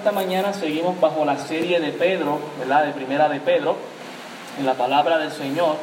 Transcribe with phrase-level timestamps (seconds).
[0.00, 2.86] Esta mañana seguimos bajo la serie de Pedro, ¿verdad?
[2.86, 3.76] De Primera de Pedro,
[4.58, 5.76] en la palabra del Señor,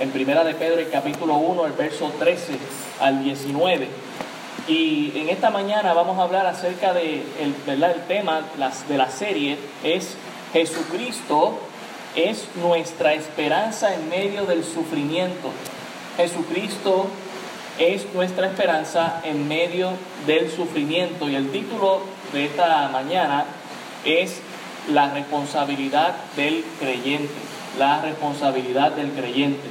[0.00, 2.58] en Primera de Pedro, el capítulo 1, el verso 13
[3.00, 3.86] al 19.
[4.66, 7.22] Y en esta mañana vamos a hablar acerca de,
[7.64, 7.92] ¿verdad?
[7.92, 8.40] El tema
[8.88, 10.16] de la serie es
[10.52, 11.56] Jesucristo
[12.16, 15.52] es nuestra esperanza en medio del sufrimiento.
[16.16, 17.06] Jesucristo
[17.78, 19.90] es nuestra esperanza en medio
[20.26, 21.28] del sufrimiento.
[21.28, 23.44] Y el título de esta mañana
[24.04, 24.40] es
[24.92, 27.32] la responsabilidad del creyente.
[27.78, 29.68] La responsabilidad del creyente.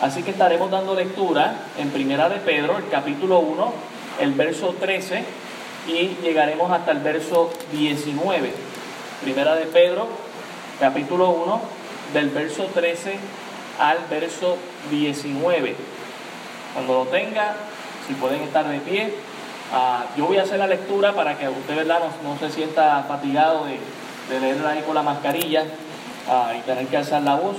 [0.00, 3.72] Así que estaremos dando lectura en Primera de Pedro, el capítulo 1,
[4.20, 5.24] el verso 13,
[5.88, 8.52] y llegaremos hasta el verso 19.
[9.22, 10.08] Primera de Pedro,
[10.78, 11.60] capítulo 1,
[12.12, 13.16] del verso 13
[13.80, 14.56] al verso
[14.90, 15.74] 19.
[16.74, 17.56] Cuando lo tenga,
[18.06, 19.14] si pueden estar de pie,
[19.72, 22.00] ah, yo voy a hacer la lectura para que usted ¿verdad?
[22.22, 23.78] No, se sienta fatigado de,
[24.28, 25.64] de leer ahí con la mascarilla
[26.28, 27.56] ah, y tener que alzar la voz,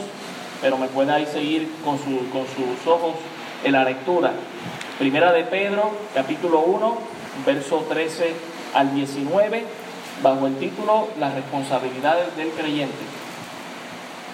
[0.62, 3.16] pero me pueda ahí seguir con, su, con sus ojos
[3.64, 4.32] en la lectura.
[4.98, 6.98] Primera de Pedro, capítulo 1,
[7.46, 8.34] verso 13
[8.74, 9.66] al 19,
[10.22, 12.98] bajo el título Las responsabilidades del creyente.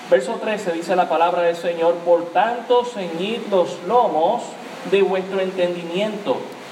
[0.10, 4.44] Verso 13 dice la palabra del Señor, por tanto ceñid los lomos
[4.92, 6.38] de vuestro entendimiento,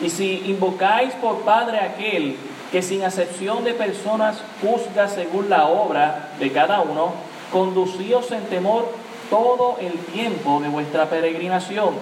[0.00, 2.36] Y si invocáis por Padre aquel
[2.70, 7.12] que sin acepción de personas juzga según la obra de cada uno,
[7.52, 8.92] conducíos en temor
[9.30, 11.94] todo el tiempo de vuestra peregrinación,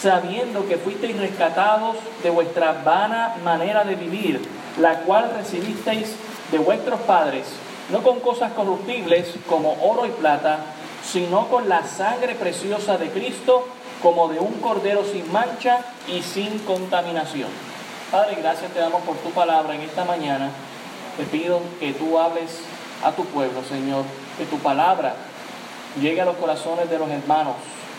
[0.00, 4.42] sabiendo que fuisteis rescatados de vuestra vana manera de vivir,
[4.78, 6.14] la cual recibisteis
[6.50, 7.46] de vuestros padres
[7.90, 10.58] no con cosas corruptibles como oro y plata,
[11.02, 13.66] sino con la sangre preciosa de Cristo,
[14.02, 17.48] como de un cordero sin mancha y sin contaminación.
[18.10, 20.50] Padre, gracias te damos por tu palabra en esta mañana.
[21.16, 22.60] Te pido que tú hables
[23.04, 24.04] a tu pueblo, Señor,
[24.38, 25.14] que tu palabra
[26.00, 27.54] llegue a los corazones de los hermanos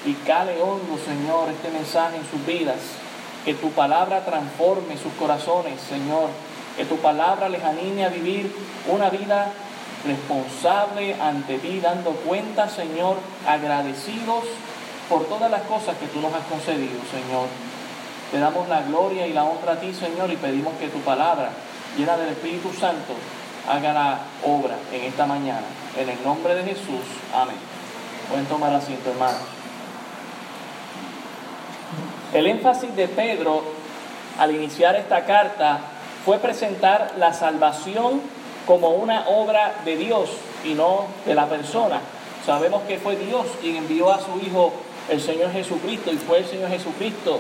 [0.06, 2.78] y cale hondo, Señor, este mensaje en sus vidas.
[3.46, 6.30] Que tu palabra transforme sus corazones, Señor.
[6.78, 8.54] Que tu palabra les anime a vivir
[8.88, 9.52] una vida
[10.06, 14.46] responsable ante ti, dando cuenta, Señor, agradecidos
[15.10, 17.48] por todas las cosas que tú nos has concedido, Señor.
[18.32, 21.50] Te damos la gloria y la honra a ti, Señor, y pedimos que tu palabra,
[21.98, 23.16] llena del Espíritu Santo,
[23.68, 25.66] haga la obra en esta mañana.
[25.98, 27.02] En el nombre de Jesús,
[27.34, 27.58] amén.
[28.30, 29.40] Pueden tomar asiento, hermano.
[32.32, 33.64] El énfasis de Pedro
[34.38, 35.80] al iniciar esta carta
[36.24, 38.22] fue presentar la salvación
[38.68, 40.30] como una obra de Dios
[40.64, 42.00] y no de la persona.
[42.46, 44.72] Sabemos que fue Dios quien envió a su Hijo
[45.10, 47.40] el Señor Jesucristo y fue el Señor Jesucristo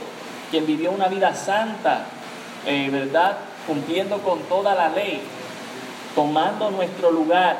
[0.49, 2.05] quien vivió una vida santa,
[2.65, 3.37] eh, ¿verdad?
[3.67, 5.21] Cumpliendo con toda la ley,
[6.15, 7.57] tomando nuestro lugar.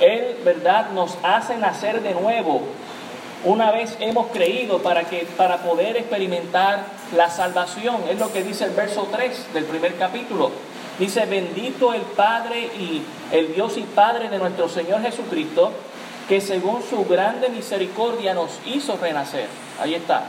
[0.00, 0.90] Él, ¿verdad?
[0.90, 2.62] Nos hace nacer de nuevo.
[3.44, 6.84] Una vez hemos creído para, que, para poder experimentar
[7.16, 8.02] la salvación.
[8.10, 10.50] Es lo que dice el verso 3 del primer capítulo.
[10.98, 15.72] Dice, bendito el Padre y el Dios y Padre de nuestro Señor Jesucristo,
[16.28, 19.48] que según su grande misericordia nos hizo renacer.
[19.80, 20.24] Ahí está.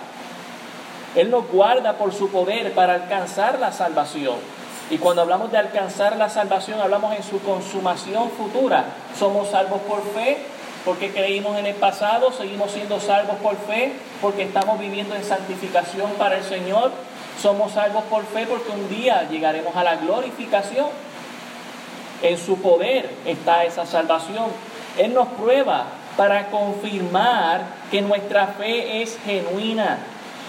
[1.16, 4.36] Él nos guarda por su poder para alcanzar la salvación.
[4.90, 8.86] Y cuando hablamos de alcanzar la salvación, hablamos en su consumación futura.
[9.18, 10.38] Somos salvos por fe,
[10.86, 16.12] porque creímos en el pasado, seguimos siendo salvos por fe, porque estamos viviendo en santificación
[16.18, 16.92] para el Señor
[17.42, 20.88] somos salvos por fe porque un día llegaremos a la glorificación.
[22.22, 24.48] En su poder está esa salvación.
[25.00, 25.86] Él nos prueba
[26.18, 30.00] para confirmar que nuestra fe es genuina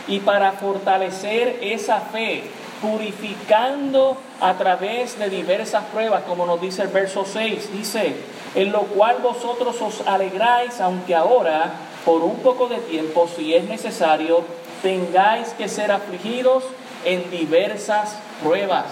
[0.09, 2.43] y para fortalecer esa fe,
[2.83, 8.17] purificando a través de diversas pruebas, como nos dice el verso 6, dice,
[8.57, 11.71] en lo cual vosotros os alegráis, aunque ahora,
[12.05, 14.43] por un poco de tiempo, si es necesario,
[14.83, 16.65] tengáis que ser afligidos
[17.05, 18.87] en diversas pruebas.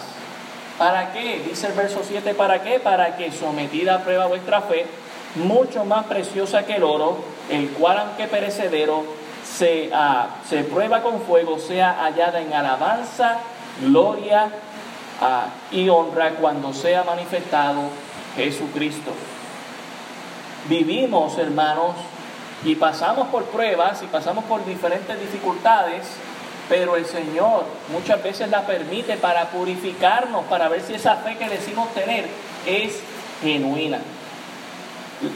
[0.79, 1.43] ¿Para qué?
[1.49, 2.79] Dice el verso 7, ¿para qué?
[2.79, 4.87] Para que sometida a prueba vuestra fe,
[5.39, 7.19] mucho más preciosa que el oro,
[7.51, 9.05] el cual aunque perecedero,
[9.45, 13.39] se, ah, se prueba con fuego, sea hallada en alabanza,
[13.81, 14.51] gloria
[15.21, 17.83] ah, y honra cuando sea manifestado
[18.37, 19.13] Jesucristo.
[20.69, 21.95] Vivimos, hermanos,
[22.65, 26.07] y pasamos por pruebas y pasamos por diferentes dificultades,
[26.69, 31.49] pero el Señor muchas veces la permite para purificarnos, para ver si esa fe que
[31.49, 32.27] decimos tener
[32.67, 33.01] es
[33.41, 34.01] genuina.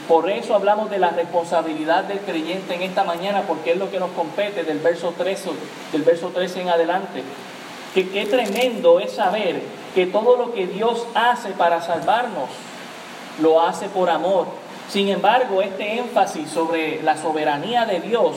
[0.07, 3.99] Por eso hablamos de la responsabilidad del creyente en esta mañana, porque es lo que
[3.99, 5.51] nos compete del verso 13,
[5.91, 7.25] del verso 13 en adelante.
[7.93, 9.61] Que qué tremendo es saber
[9.95, 12.49] que todo lo que Dios hace para salvarnos,
[13.41, 14.47] lo hace por amor.
[14.89, 18.37] Sin embargo, este énfasis sobre la soberanía de Dios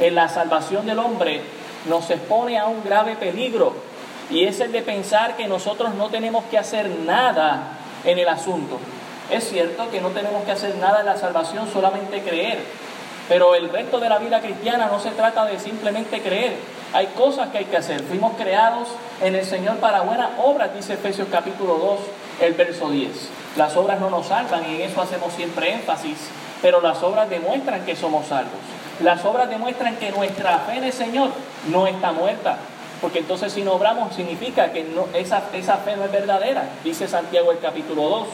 [0.00, 1.42] en la salvación del hombre
[1.88, 3.74] nos expone a un grave peligro,
[4.30, 7.72] y es el de pensar que nosotros no tenemos que hacer nada
[8.04, 8.78] en el asunto.
[9.30, 12.58] Es cierto que no tenemos que hacer nada en la salvación, solamente creer.
[13.28, 16.56] Pero el resto de la vida cristiana no se trata de simplemente creer.
[16.94, 18.02] Hay cosas que hay que hacer.
[18.04, 18.88] Fuimos creados
[19.20, 21.98] en el Señor para buenas obras, dice Efesios capítulo 2,
[22.40, 23.10] el verso 10.
[23.56, 26.16] Las obras no nos salvan y en eso hacemos siempre énfasis,
[26.62, 28.60] pero las obras demuestran que somos salvos.
[29.00, 31.30] Las obras demuestran que nuestra fe en el Señor
[31.70, 32.56] no está muerta,
[33.02, 37.06] porque entonces si no obramos significa que no, esa, esa fe no es verdadera, dice
[37.06, 38.28] Santiago el capítulo 2.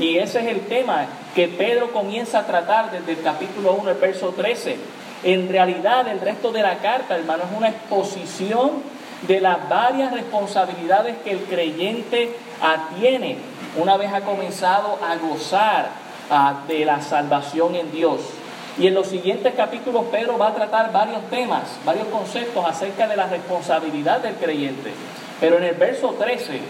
[0.00, 1.04] Y ese es el tema
[1.34, 4.78] que Pedro comienza a tratar desde el capítulo 1, el verso 13.
[5.24, 8.70] En realidad el resto de la carta, hermano, es una exposición
[9.28, 12.34] de las varias responsabilidades que el creyente
[12.98, 13.36] tiene
[13.76, 15.90] una vez ha comenzado a gozar
[16.30, 18.20] ah, de la salvación en Dios.
[18.78, 23.16] Y en los siguientes capítulos Pedro va a tratar varios temas, varios conceptos acerca de
[23.16, 24.92] la responsabilidad del creyente.
[25.40, 26.60] Pero en el verso 13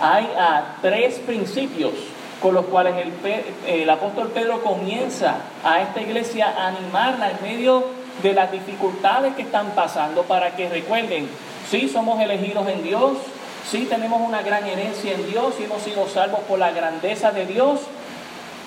[0.00, 1.94] hay ah, tres principios
[2.40, 2.94] con los cuales
[3.66, 7.84] el, apóstol Pedro comienza a esta iglesia a animarla en medio
[8.22, 11.28] de las dificultades que están pasando para que recuerden,
[11.70, 13.12] sí somos elegidos en Dios,
[13.70, 17.46] sí tenemos una gran herencia en Dios y hemos sido salvos por la grandeza de
[17.46, 17.80] Dios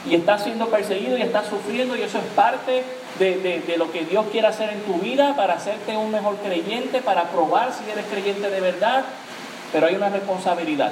[0.10, 2.84] y está siendo perseguido y está sufriendo y eso es parte
[3.20, 7.02] de, de, lo que Dios quiere hacer en tu vida para hacerte un mejor creyente,
[7.02, 9.06] para probar si eres creyente de verdad,
[9.72, 10.92] pero hay una responsabilidad.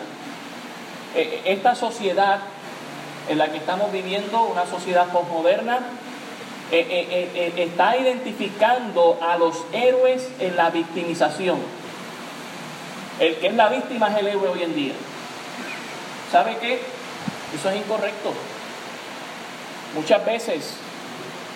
[1.16, 2.40] E, e, esta sociedad
[3.30, 5.80] en la que estamos viviendo, una sociedad postmoderna,
[6.72, 11.60] eh, eh, eh, está identificando a los héroes en la victimización.
[13.20, 14.94] El que es la víctima es el héroe hoy en día.
[16.32, 16.82] ¿Sabe qué?
[17.56, 18.34] Eso es incorrecto.
[19.94, 20.74] Muchas veces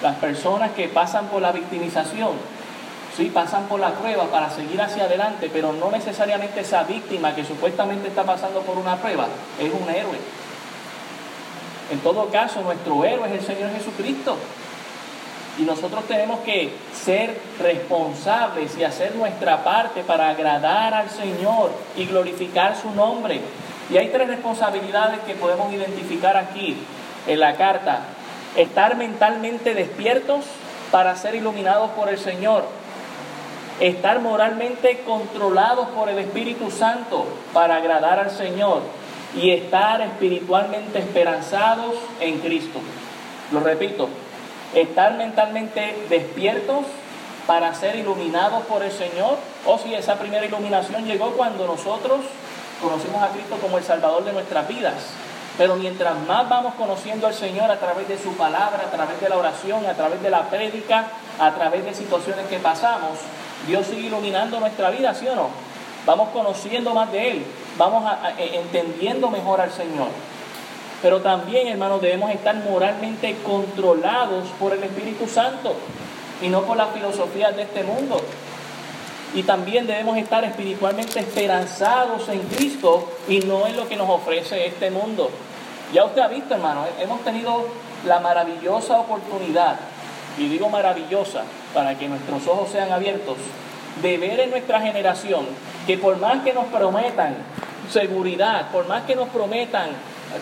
[0.02, 2.34] las personas que pasan por la victimización,
[3.18, 7.44] sí, pasan por la prueba para seguir hacia adelante, pero no necesariamente esa víctima que
[7.44, 9.28] supuestamente está pasando por una prueba
[9.60, 10.39] es un héroe.
[11.92, 14.38] En todo caso, nuestro héroe es el Señor Jesucristo.
[15.58, 22.06] Y nosotros tenemos que ser responsables y hacer nuestra parte para agradar al Señor y
[22.06, 23.42] glorificar su nombre.
[23.90, 26.78] Y hay tres responsabilidades que podemos identificar aquí
[27.28, 28.02] en la carta.
[28.56, 30.46] Estar mentalmente despiertos
[30.92, 32.66] para ser iluminados por el Señor.
[33.80, 38.82] Estar moralmente controlados por el Espíritu Santo para agradar al Señor
[39.36, 42.80] y estar espiritualmente esperanzados en Cristo.
[43.52, 44.10] Lo repito,
[44.74, 46.86] estar mentalmente despiertos
[47.48, 49.38] para ser iluminados por el Señor.
[49.66, 52.20] O si esa primera iluminación llegó cuando nosotros
[52.82, 54.94] conocimos a Cristo como el Salvador de nuestras vidas.
[55.58, 59.30] Pero mientras más vamos conociendo al Señor a través de su palabra, a través de
[59.30, 61.08] la oración, a través de la prédica,
[61.40, 63.18] a través de situaciones que pasamos,
[63.68, 65.50] Dios sigue iluminando nuestra vida, ¿sí o no?
[66.06, 67.46] Vamos conociendo más de Él,
[67.80, 68.04] vamos
[68.38, 70.10] entendiendo mejor al Señor.
[71.02, 75.74] Pero también, hermanos, debemos estar moralmente controlados por el Espíritu Santo
[76.42, 78.22] y no por las filosofías de este mundo.
[79.34, 84.68] Y también debemos estar espiritualmente esperanzados en Cristo y no en lo que nos ofrece
[84.68, 85.30] este mundo.
[85.94, 87.66] Ya usted ha visto, hermano, hemos tenido
[88.06, 89.80] la maravillosa oportunidad,
[90.38, 91.44] y digo maravillosa
[91.74, 93.38] para que nuestros ojos sean abiertos,
[94.02, 95.46] de ver en nuestra generación
[95.86, 97.36] que por más que nos prometan
[97.92, 99.90] seguridad, por más que nos prometan,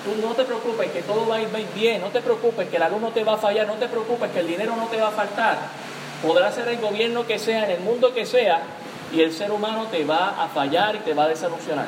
[0.03, 2.89] tú no te preocupes que todo va a ir bien, no te preocupes que la
[2.89, 5.09] luz no te va a fallar, no te preocupes que el dinero no te va
[5.09, 5.57] a faltar.
[6.25, 8.61] Podrá ser el gobierno que sea, en el mundo que sea,
[9.13, 11.87] y el ser humano te va a fallar y te va a desilusionar.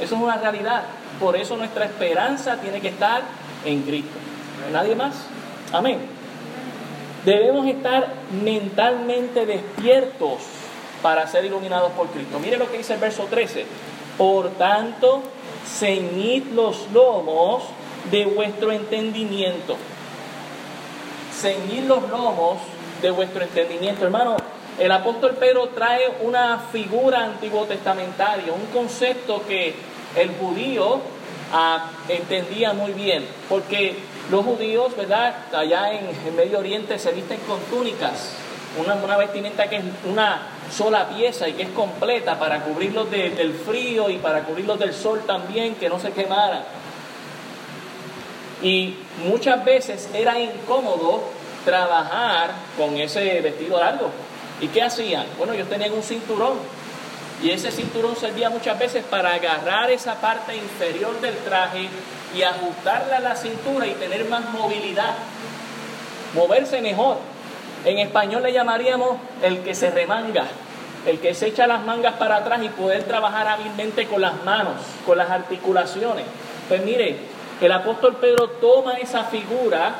[0.00, 0.84] Eso es una realidad.
[1.18, 3.22] Por eso nuestra esperanza tiene que estar
[3.64, 4.18] en Cristo.
[4.72, 5.14] Nadie más.
[5.72, 5.98] Amén.
[7.24, 8.06] Debemos estar
[8.44, 10.38] mentalmente despiertos
[11.02, 12.38] para ser iluminados por Cristo.
[12.38, 13.66] Mire lo que dice el verso 13.
[14.18, 15.22] Por tanto,
[15.66, 17.64] ceñid los lomos
[18.10, 19.76] de vuestro entendimiento.
[21.32, 22.58] Ceñid los lomos
[23.02, 24.04] de vuestro entendimiento.
[24.04, 24.36] Hermano,
[24.78, 29.74] el apóstol Pedro trae una figura antiguo testamentaria, un concepto que
[30.16, 31.00] el judío
[31.52, 33.96] ah, entendía muy bien, porque
[34.30, 35.34] los judíos, ¿verdad?
[35.52, 38.34] Allá en Medio Oriente se visten con túnicas,
[38.78, 43.54] una, una, vestimenta que es una sola pieza y que es completa para cubrirlos del
[43.54, 46.62] frío y para cubrirlos del sol también, que no se quemaran.
[48.62, 51.22] Y muchas veces era incómodo
[51.64, 54.10] trabajar con ese vestido largo.
[54.60, 55.26] ¿Y qué hacían?
[55.36, 56.54] Bueno, ellos tenían un cinturón
[57.42, 61.88] y ese cinturón servía muchas veces para agarrar esa parte inferior del traje
[62.34, 65.14] y ajustarla a la cintura y tener más movilidad,
[66.34, 67.18] moverse mejor.
[67.84, 70.46] En español le llamaríamos el que se remanga,
[71.06, 74.74] el que se echa las mangas para atrás y poder trabajar hábilmente con las manos,
[75.04, 76.24] con las articulaciones.
[76.68, 77.16] Pues mire,
[77.60, 79.94] el apóstol Pedro toma esa figura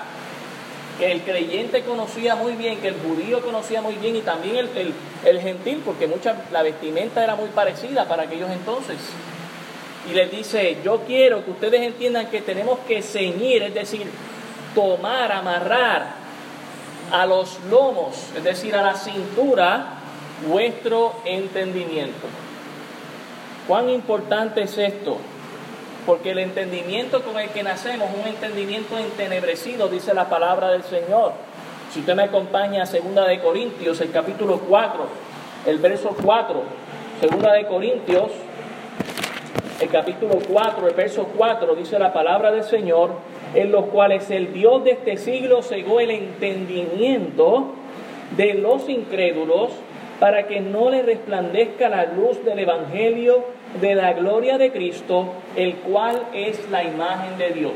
[0.98, 4.94] que el creyente conocía muy bien, que el judío conocía muy bien y también el,
[5.24, 8.96] el, gentil, porque mucha, la vestimenta era muy parecida para aquellos entonces.
[10.10, 14.06] Y les dice, yo quiero que ustedes entiendan que tenemos que ceñir, es decir,
[14.74, 16.25] tomar, amarrar
[17.10, 19.94] a los lomos, es decir, a la cintura,
[20.48, 22.26] vuestro entendimiento.
[23.66, 25.18] ¿Cuán importante es esto?
[26.04, 31.32] Porque el entendimiento con el que nacemos un entendimiento entenebrecido, dice la palabra del Señor.
[31.92, 35.06] Si usted me acompaña a Segunda de Corintios, el capítulo 4,
[35.66, 36.62] el verso 4,
[37.20, 38.30] Segunda de Corintios,
[39.80, 43.14] el capítulo 4, el verso 4, dice la palabra del Señor,
[43.56, 47.72] en los cuales el Dios de este siglo cegó el entendimiento
[48.36, 49.70] de los incrédulos
[50.20, 53.44] para que no le resplandezca la luz del Evangelio
[53.80, 57.72] de la gloria de Cristo, el cual es la imagen de Dios.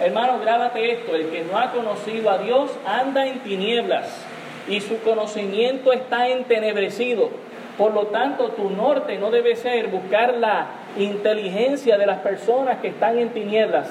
[0.00, 4.24] Hermano, grábate esto, el que no ha conocido a Dios anda en tinieblas
[4.68, 7.30] y su conocimiento está entenebrecido.
[7.78, 10.66] Por lo tanto, tu norte no debe ser buscar la
[10.98, 13.88] inteligencia de las personas que están en tinieblas.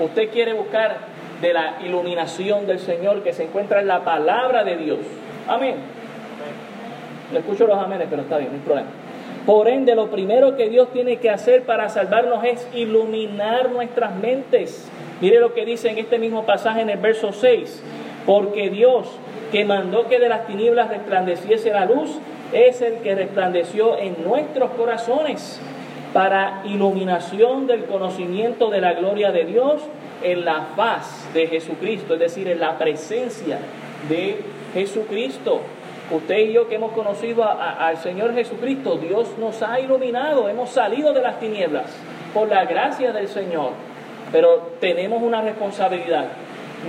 [0.00, 0.96] Usted quiere buscar
[1.40, 4.98] de la iluminación del Señor que se encuentra en la palabra de Dios.
[5.46, 5.76] Amén.
[7.32, 8.88] No escucho los amenes, pero está bien, no hay problema.
[9.44, 14.88] Por ende, lo primero que Dios tiene que hacer para salvarnos es iluminar nuestras mentes.
[15.20, 17.82] Mire lo que dice en este mismo pasaje en el verso 6.
[18.26, 19.08] Porque Dios,
[19.50, 22.18] que mandó que de las tinieblas resplandeciese la luz,
[22.52, 25.60] es el que resplandeció en nuestros corazones
[26.12, 29.82] para iluminación del conocimiento de la gloria de Dios
[30.22, 33.58] en la faz de Jesucristo, es decir, en la presencia
[34.08, 34.40] de
[34.74, 35.60] Jesucristo.
[36.10, 41.12] Usted y yo que hemos conocido al Señor Jesucristo, Dios nos ha iluminado, hemos salido
[41.12, 41.94] de las tinieblas
[42.32, 43.72] por la gracia del Señor.
[44.32, 46.28] Pero tenemos una responsabilidad.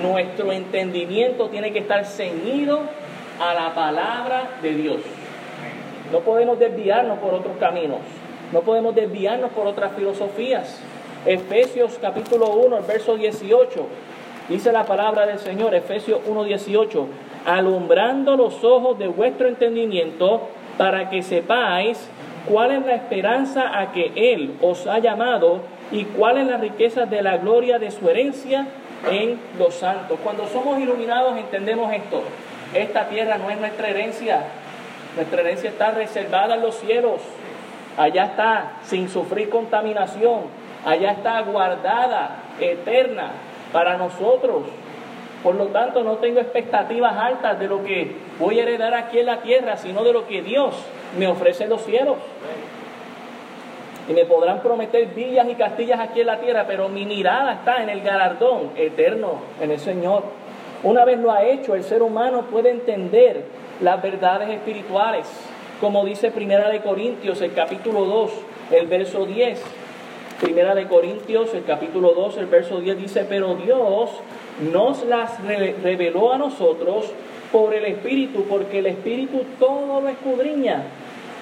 [0.01, 2.81] Nuestro entendimiento tiene que estar ceñido
[3.41, 5.01] a la palabra de Dios.
[6.11, 7.99] No podemos desviarnos por otros caminos.
[8.51, 10.79] No podemos desviarnos por otras filosofías.
[11.25, 13.85] Efesios capítulo 1, el verso 18.
[14.47, 17.07] Dice la palabra del Señor, Efesios 1, 18
[17.45, 22.09] alumbrando los ojos de vuestro entendimiento, para que sepáis
[22.47, 27.05] cuál es la esperanza a que Él os ha llamado y cuál es la riqueza
[27.05, 28.67] de la gloria de su herencia
[29.09, 30.19] en los santos.
[30.23, 32.21] Cuando somos iluminados entendemos esto.
[32.73, 34.43] Esta tierra no es nuestra herencia.
[35.15, 37.19] Nuestra herencia está reservada en los cielos.
[37.99, 40.43] Allá está sin sufrir contaminación.
[40.85, 43.31] Allá está guardada, eterna,
[43.73, 44.63] para nosotros.
[45.43, 49.25] Por lo tanto, no tengo expectativas altas de lo que voy a heredar aquí en
[49.25, 50.75] la tierra, sino de lo que Dios
[51.17, 52.15] me ofrece en los cielos.
[54.07, 57.83] Y me podrán prometer villas y castillas aquí en la tierra, pero mi mirada está
[57.83, 60.23] en el galardón eterno, en el Señor.
[60.83, 63.43] Una vez lo ha hecho, el ser humano puede entender
[63.81, 65.27] las verdades espirituales,
[65.79, 68.31] como dice Primera de Corintios, el capítulo 2,
[68.71, 69.61] el verso 10.
[70.41, 74.09] Primera de Corintios, el capítulo 2, el verso 10 dice, pero Dios
[74.71, 77.11] nos las reveló a nosotros
[77.51, 80.83] por el Espíritu, porque el Espíritu todo lo escudriña,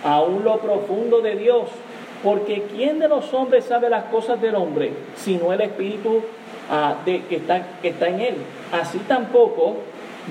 [0.04, 1.70] aún lo profundo de Dios.
[2.24, 6.24] Porque ¿quién de los hombres sabe las cosas del hombre, sino el Espíritu
[6.72, 8.36] ah, de, que, está, que está en él?
[8.72, 9.76] Así tampoco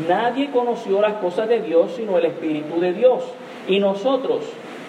[0.08, 3.22] nadie conoció las cosas de Dios, sino el Espíritu de Dios.
[3.68, 4.42] Y nosotros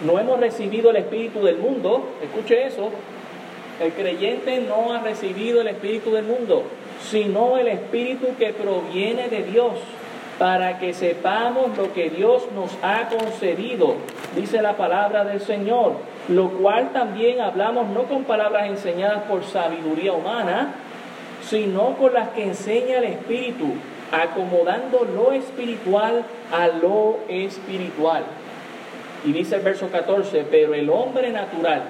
[0.06, 2.90] no hemos recibido el Espíritu del mundo, escuche eso,
[3.82, 6.64] el creyente no ha recibido el Espíritu del mundo,
[7.02, 9.74] sino el Espíritu que proviene de Dios,
[10.38, 13.96] para que sepamos lo que Dios nos ha concedido,
[14.36, 15.94] dice la palabra del Señor,
[16.28, 20.76] lo cual también hablamos no con palabras enseñadas por sabiduría humana,
[21.42, 23.74] sino con las que enseña el Espíritu,
[24.12, 28.24] acomodando lo espiritual a lo espiritual.
[29.26, 31.84] Y dice el verso 14, pero el hombre natural,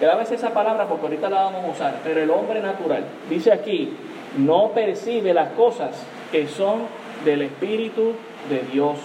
[0.00, 2.00] Grábese esa palabra porque ahorita la vamos a usar.
[2.02, 3.92] Pero el hombre natural, dice aquí,
[4.36, 6.82] no percibe las cosas que son
[7.24, 8.14] del Espíritu
[8.50, 8.98] de Dios,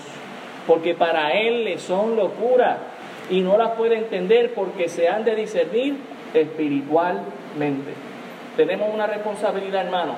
[0.65, 2.79] porque para él le son locura
[3.29, 5.97] y no las puede entender porque se han de discernir
[6.33, 7.93] espiritualmente.
[8.57, 10.15] Tenemos una responsabilidad, hermano.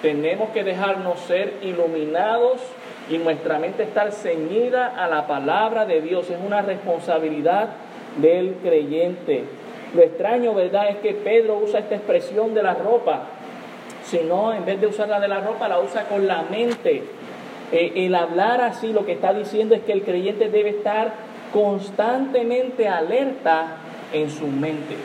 [0.00, 2.60] Tenemos que dejarnos ser iluminados
[3.10, 6.28] y nuestra mente estar ceñida a la palabra de Dios.
[6.30, 7.68] Es una responsabilidad
[8.20, 9.44] del creyente.
[9.94, 13.22] Lo extraño, ¿verdad?, es que Pedro usa esta expresión de la ropa,
[14.04, 17.02] sino en vez de usarla de la ropa, la usa con la mente.
[17.72, 21.12] Eh, el hablar así lo que está diciendo es que el creyente debe estar
[21.52, 23.76] constantemente alerta
[24.12, 24.96] en su mente.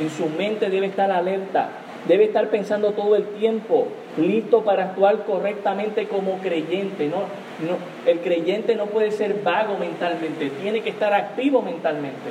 [0.00, 1.68] En su mente debe estar alerta,
[2.08, 7.08] debe estar pensando todo el tiempo, listo para actuar correctamente como creyente.
[7.08, 7.20] No,
[7.66, 7.76] no,
[8.10, 12.30] el creyente no puede ser vago mentalmente, tiene que estar activo mentalmente.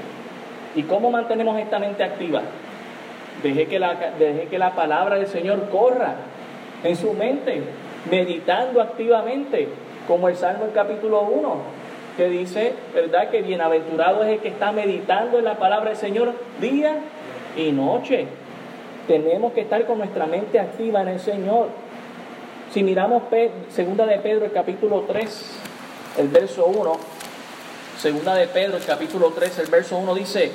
[0.76, 2.42] ¿Y cómo mantenemos esta mente activa?
[3.44, 6.16] Deje que la, deje que la palabra del Señor corra
[6.84, 7.62] en su mente,
[8.10, 9.68] meditando activamente,
[10.08, 11.56] como el Salmo capítulo 1,
[12.18, 13.30] que dice, ¿verdad?
[13.30, 16.98] Que bienaventurado es el que está meditando en la palabra del Señor día
[17.58, 18.28] y noche.
[19.08, 21.70] Tenemos que estar con nuestra mente activa en el Señor.
[22.74, 23.24] Si miramos
[23.70, 25.46] segunda de Pedro, el capítulo 3,
[26.20, 26.94] el verso 1,
[27.98, 30.52] segunda de Pedro, el capítulo 3, el verso 1 dice,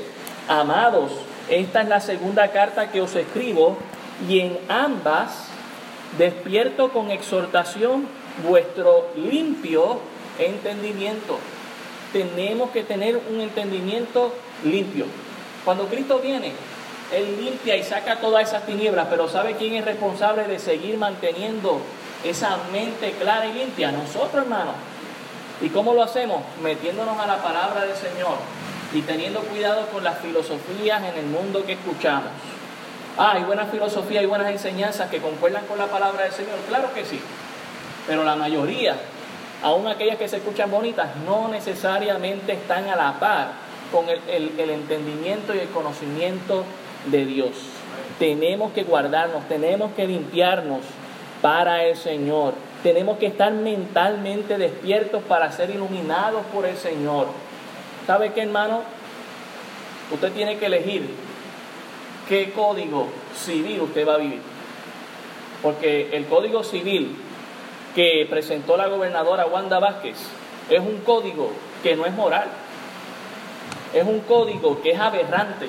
[0.48, 1.12] amados,
[1.50, 3.76] esta es la segunda carta que os escribo
[4.28, 5.48] y en ambas
[6.18, 8.06] despierto con exhortación
[8.48, 9.98] vuestro limpio
[10.38, 11.38] entendimiento.
[12.12, 14.32] Tenemos que tener un entendimiento
[14.64, 15.04] limpio.
[15.64, 16.52] Cuando Cristo viene,
[17.12, 21.80] Él limpia y saca todas esas tinieblas, pero ¿sabe quién es responsable de seguir manteniendo
[22.24, 23.92] esa mente clara y limpia?
[23.92, 24.74] Nosotros, hermanos.
[25.60, 26.42] ¿Y cómo lo hacemos?
[26.62, 28.36] Metiéndonos a la palabra del Señor
[28.92, 32.30] y teniendo cuidado con las filosofías en el mundo que escuchamos.
[33.16, 36.56] Ah, hay buena filosofía y buenas enseñanzas que concuerdan con la palabra del Señor.
[36.68, 37.18] Claro que sí.
[38.06, 38.96] Pero la mayoría,
[39.62, 43.52] aun aquellas que se escuchan bonitas, no necesariamente están a la par
[43.90, 44.20] con el,
[44.58, 46.64] el entendimiento y el conocimiento
[47.06, 47.50] de Dios.
[48.18, 50.80] Tenemos que guardarnos, tenemos que limpiarnos
[51.42, 52.54] para el Señor.
[52.82, 57.28] Tenemos que estar mentalmente despiertos para ser iluminados por el Señor.
[58.06, 58.82] ¿Sabe qué, hermano?
[60.12, 61.10] Usted tiene que elegir
[62.28, 64.40] qué código civil usted va a vivir.
[65.62, 67.16] Porque el código civil
[67.94, 70.16] que presentó la gobernadora Wanda Vázquez
[70.68, 71.50] es un código
[71.82, 72.48] que no es moral.
[73.94, 75.68] Es un código que es aberrante.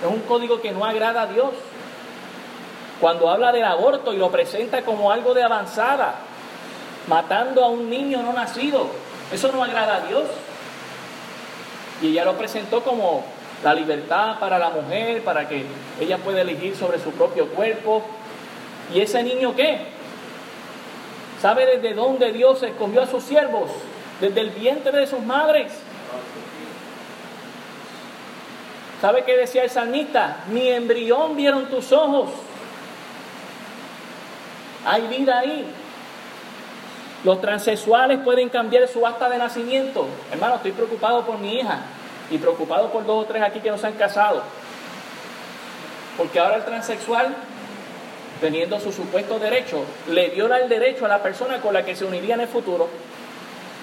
[0.00, 1.50] Es un código que no agrada a Dios.
[3.00, 6.16] Cuando habla del aborto y lo presenta como algo de avanzada,
[7.06, 8.86] matando a un niño no nacido,
[9.32, 10.24] eso no agrada a Dios.
[12.02, 13.24] Y ella lo presentó como
[13.62, 15.64] la libertad para la mujer, para que
[16.00, 18.02] ella pueda elegir sobre su propio cuerpo.
[18.94, 19.78] ¿Y ese niño qué?
[21.40, 23.70] ¿Sabe desde dónde Dios escogió a sus siervos?
[24.20, 25.72] Desde el vientre de sus madres.
[29.00, 30.44] ¿Sabe qué decía el salmista?
[30.50, 32.30] Mi embrión vieron tus ojos.
[34.84, 35.66] Hay vida ahí.
[37.24, 40.06] Los transexuales pueden cambiar su acta de nacimiento.
[40.30, 41.80] Hermano, estoy preocupado por mi hija
[42.30, 44.42] y preocupado por dos o tres aquí que no se han casado.
[46.16, 47.34] Porque ahora el transexual,
[48.40, 52.04] teniendo su supuesto derecho, le viola el derecho a la persona con la que se
[52.04, 52.88] uniría en el futuro.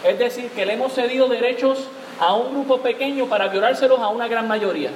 [0.04, 1.88] Es decir, que le hemos cedido derechos
[2.20, 4.92] a un grupo pequeño para violárselos a una gran mayoría.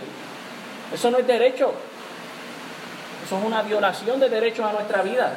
[0.94, 1.72] Eso no es derecho.
[3.26, 5.34] Eso es una violación de derechos a nuestra vida.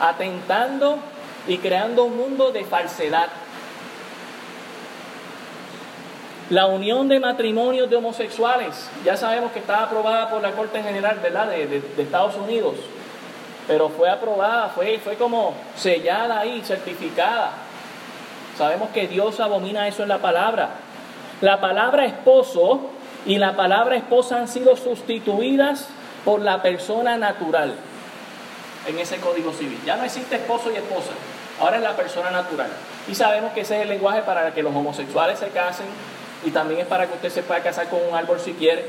[0.00, 0.98] Atentando
[1.46, 3.28] y creando un mundo de falsedad.
[6.50, 11.20] La unión de matrimonios de homosexuales, ya sabemos que está aprobada por la Corte General.
[11.20, 12.76] De, Estados Unidos,
[13.66, 17.65] pero fue aprobada, fue, fue como sellada ahí, certificada.
[18.56, 20.70] Sabemos que Dios abomina eso en la palabra.
[21.40, 22.80] La palabra esposo
[23.26, 25.88] y la palabra esposa han sido sustituidas
[26.24, 27.74] por la persona natural
[28.86, 29.78] en ese código civil.
[29.84, 31.10] Ya no existe esposo y esposa.
[31.60, 32.68] Ahora es la persona natural.
[33.08, 35.86] Y sabemos que ese es el lenguaje para que los homosexuales se casen
[36.44, 38.86] y también es para que usted se pueda casar con un árbol si quiere.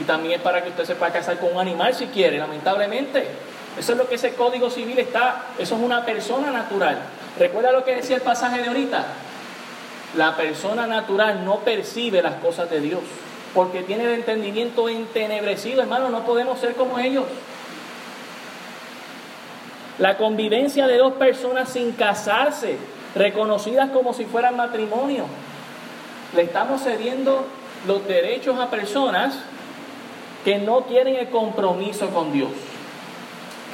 [0.00, 3.26] Y también es para que usted se pueda casar con un animal si quiere, lamentablemente.
[3.78, 5.46] Eso es lo que ese código civil está.
[5.58, 6.98] Eso es una persona natural.
[7.38, 9.04] Recuerda lo que decía el pasaje de ahorita.
[10.16, 13.00] La persona natural no percibe las cosas de Dios
[13.54, 16.10] porque tiene el entendimiento entenebrecido, hermano.
[16.10, 17.24] No podemos ser como ellos.
[19.98, 22.76] La convivencia de dos personas sin casarse,
[23.14, 25.24] reconocidas como si fueran matrimonio.
[26.34, 27.46] Le estamos cediendo
[27.86, 29.38] los derechos a personas
[30.44, 32.50] que no quieren el compromiso con Dios,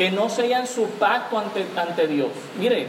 [0.02, 2.30] que no sellan su pacto ante, ante Dios.
[2.58, 2.88] Mire,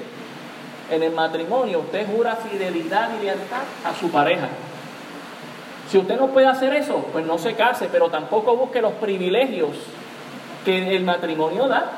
[0.90, 4.48] en el matrimonio usted jura fidelidad y lealtad a su pareja.
[5.92, 9.78] Si usted no puede hacer eso, pues no se case, pero tampoco busque los privilegios
[10.66, 11.92] que el matrimonio da.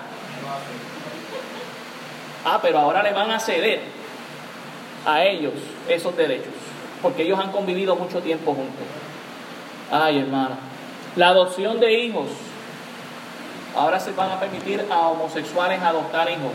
[2.43, 3.79] Ah, pero ahora le van a ceder
[5.05, 5.53] a ellos
[5.87, 6.51] esos derechos,
[7.01, 8.85] porque ellos han convivido mucho tiempo juntos.
[9.89, 10.57] Ay, hermana.
[11.15, 12.27] La adopción de hijos.
[13.75, 16.53] Ahora se van a permitir a homosexuales adoptar hijos.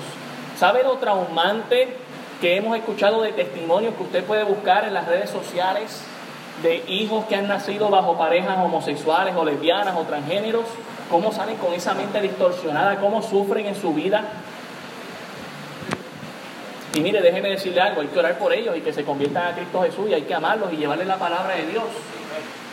[0.59, 1.97] ¿Sabe lo traumante
[2.41, 6.03] que hemos escuchado de testimonios que usted puede buscar en las redes sociales
[6.63, 10.65] de hijos que han nacido bajo parejas homosexuales o lesbianas o transgéneros?
[11.11, 12.97] ¿Cómo salen con esa mente distorsionada?
[12.97, 14.25] ¿Cómo sufren en su vida?
[16.95, 19.55] Y mire, déjeme decirle algo, hay que orar por ellos y que se conviertan a
[19.55, 21.85] Cristo Jesús y hay que amarlos y llevarles la palabra de Dios.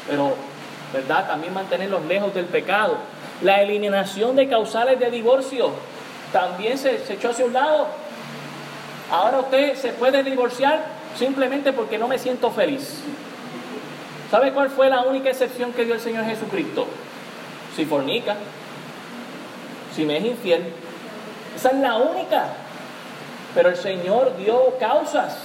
[0.07, 0.35] Pero,
[0.93, 1.27] ¿verdad?
[1.27, 2.97] También mantenerlos lejos del pecado.
[3.41, 5.71] La eliminación de causales de divorcio
[6.31, 7.87] también se, echó hacia un lado.
[9.11, 10.83] Ahora usted se puede divorciar
[11.17, 12.99] simplemente porque no me siento feliz.
[14.31, 16.87] ¿Sabe cuál fue la única excepción que dio el Señor Jesucristo?
[17.75, 18.35] Si fornica,
[19.95, 20.63] si me es infiel.
[21.55, 22.47] Esa es la única.
[23.55, 25.37] Pero el Señor dio causas.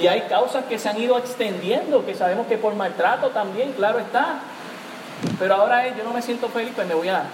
[0.00, 3.98] Y hay causas que se han ido extendiendo, que sabemos que por maltrato también, claro
[3.98, 4.40] está.
[5.38, 7.24] Pero ahora es, yo no me siento feliz, pues me voy a...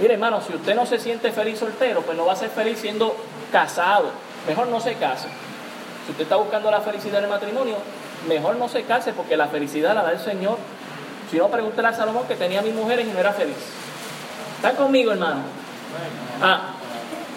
[0.00, 2.78] Mire hermano, si usted no se siente feliz soltero, pues no va a ser feliz
[2.78, 3.16] siendo
[3.50, 4.10] casado.
[4.46, 5.28] Mejor no se case.
[6.04, 7.76] Si usted está buscando la felicidad en el matrimonio,
[8.28, 10.58] mejor no se case porque la felicidad la da el Señor.
[11.30, 13.56] Si no, pregúntale a Salomón que tenía a mis mujeres y no era feliz.
[14.56, 15.40] ¿Están conmigo, hermano?
[16.42, 16.74] Ah,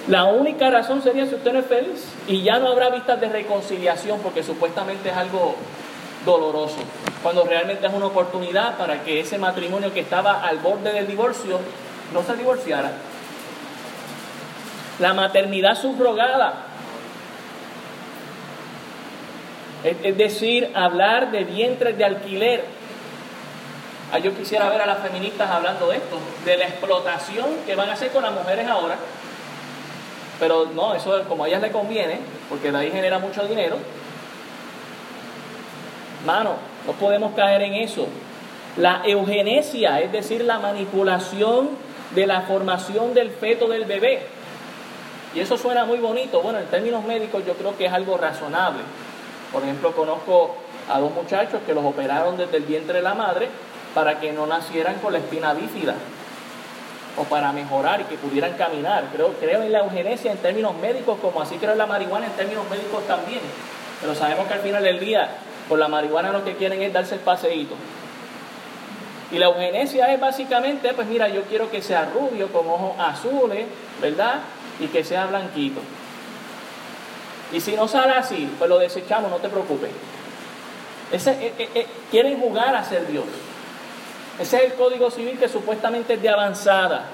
[0.08, 3.30] la única razón sería si usted no es feliz y ya no habrá vistas de
[3.30, 5.56] reconciliación porque supuestamente es algo
[6.26, 6.78] doloroso,
[7.24, 11.60] cuando realmente es una oportunidad para que ese matrimonio que estaba al borde del divorcio
[12.14, 12.92] no se divorciara.
[15.00, 16.66] La maternidad subrogada,
[19.84, 22.66] es decir, hablar de vientres de alquiler.
[24.12, 27.90] Ah, yo quisiera ver a las feministas hablando de esto, de la explotación que van
[27.90, 28.98] a hacer con las mujeres ahora
[30.40, 33.78] pero no, eso como a ellas le conviene, porque de ahí genera mucho dinero.
[36.26, 36.56] Mano,
[36.86, 38.08] no podemos caer en eso.
[38.78, 41.70] La eugenesia, es decir, la manipulación
[42.16, 44.22] de la formación del feto del bebé.
[45.34, 46.42] Y eso suena muy bonito.
[46.42, 48.82] Bueno, en términos médicos yo creo que es algo razonable.
[49.52, 50.56] Por ejemplo, conozco
[50.90, 53.48] a dos muchachos que los operaron desde el vientre de la madre
[53.94, 55.96] para que no nacieran con la espina bífida
[57.18, 59.06] o para mejorar y que pudieran caminar.
[59.14, 62.32] Creo, creo en la eugenesia en términos médicos, como así creo en la marihuana en
[62.34, 63.42] términos médicos también.
[64.02, 65.30] Pero sabemos que al final del día,
[65.70, 67.76] con la marihuana lo que quieren es darse el paseíto.
[69.32, 73.68] Y la eugenesia es básicamente, pues mira, yo quiero que sea rubio, con ojos azules,
[74.02, 74.40] ¿verdad?
[74.80, 75.82] Y que sea blanquito.
[77.54, 79.92] Y si no sale así, pues lo desechamos, no te preocupes.
[81.12, 83.26] Ese, eh, eh, eh, quieren jugar a ser Dios.
[84.40, 87.06] Ese es el código civil que supuestamente es de avanzada.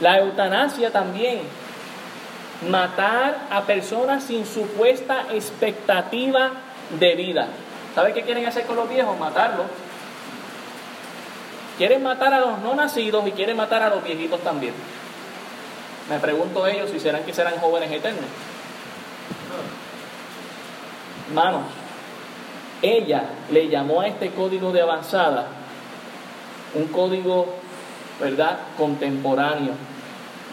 [0.00, 1.40] La eutanasia también.
[2.68, 6.52] Matar a personas sin supuesta expectativa
[6.98, 7.48] de vida.
[7.94, 9.18] ¿Sabe qué quieren hacer con los viejos?
[9.18, 9.66] Matarlos.
[11.76, 14.72] Quieren matar a los no nacidos y quieren matar a los viejitos también.
[16.08, 18.24] Me pregunto ellos si serán que serán jóvenes eternos.
[21.34, 21.62] Manos,
[22.80, 25.48] ella le llamó a este código de avanzada
[26.74, 27.46] un código,
[28.20, 29.72] ¿verdad?, contemporáneo.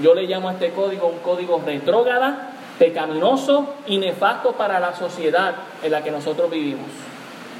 [0.01, 5.55] Yo le llamo a este código un código retrógrada, pecaminoso y nefasto para la sociedad
[5.83, 6.87] en la que nosotros vivimos.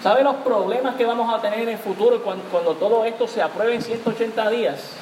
[0.01, 3.41] ¿Sabe los problemas que vamos a tener en el futuro cuando, cuando todo esto se
[3.41, 4.97] apruebe en 180 días?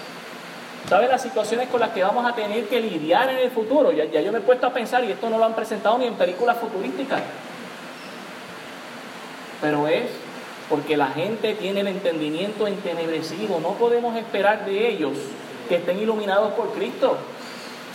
[0.87, 3.91] ¿Sabe las situaciones con las que vamos a tener que lidiar en el futuro?
[3.91, 6.15] Ya, yo me he puesto a pensar y esto no lo han presentado ni en
[6.15, 7.21] películas futurísticas
[9.61, 10.05] pero es
[10.67, 13.59] porque la gente tiene el entendimiento entenebrecido.
[13.59, 15.13] No podemos esperar de ellos
[15.71, 17.15] que estén iluminados por Cristo.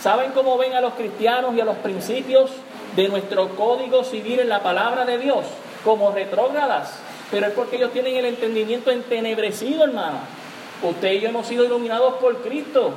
[0.01, 2.49] ¿Saben cómo ven a los cristianos y a los principios
[2.95, 5.45] de nuestro código civil en la palabra de Dios?
[5.83, 6.97] Como retrógradas.
[7.29, 10.17] Pero es porque ellos tienen el entendimiento entenebrecido, hermano.
[10.81, 12.93] Usted y yo hemos sido iluminados por Cristo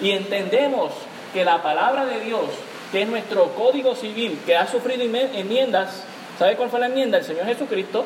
[0.00, 0.92] y entendemos
[1.32, 2.44] que la palabra de Dios,
[2.92, 6.04] que es nuestro código civil, que ha sufrido enmiendas,
[6.38, 7.18] ¿Sabe cuál fue la enmienda?
[7.18, 8.04] El Señor Jesucristo.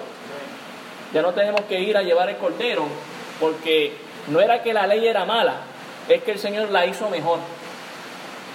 [1.13, 2.87] Ya no tenemos que ir a llevar el cordero,
[3.39, 3.93] porque
[4.29, 5.61] no era que la ley era mala,
[6.09, 7.39] es que el Señor la hizo mejor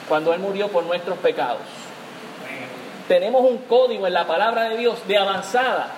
[0.08, 1.62] cuando Él murió por nuestros pecados.
[3.08, 5.92] Tenemos un código en la palabra de Dios de avanzada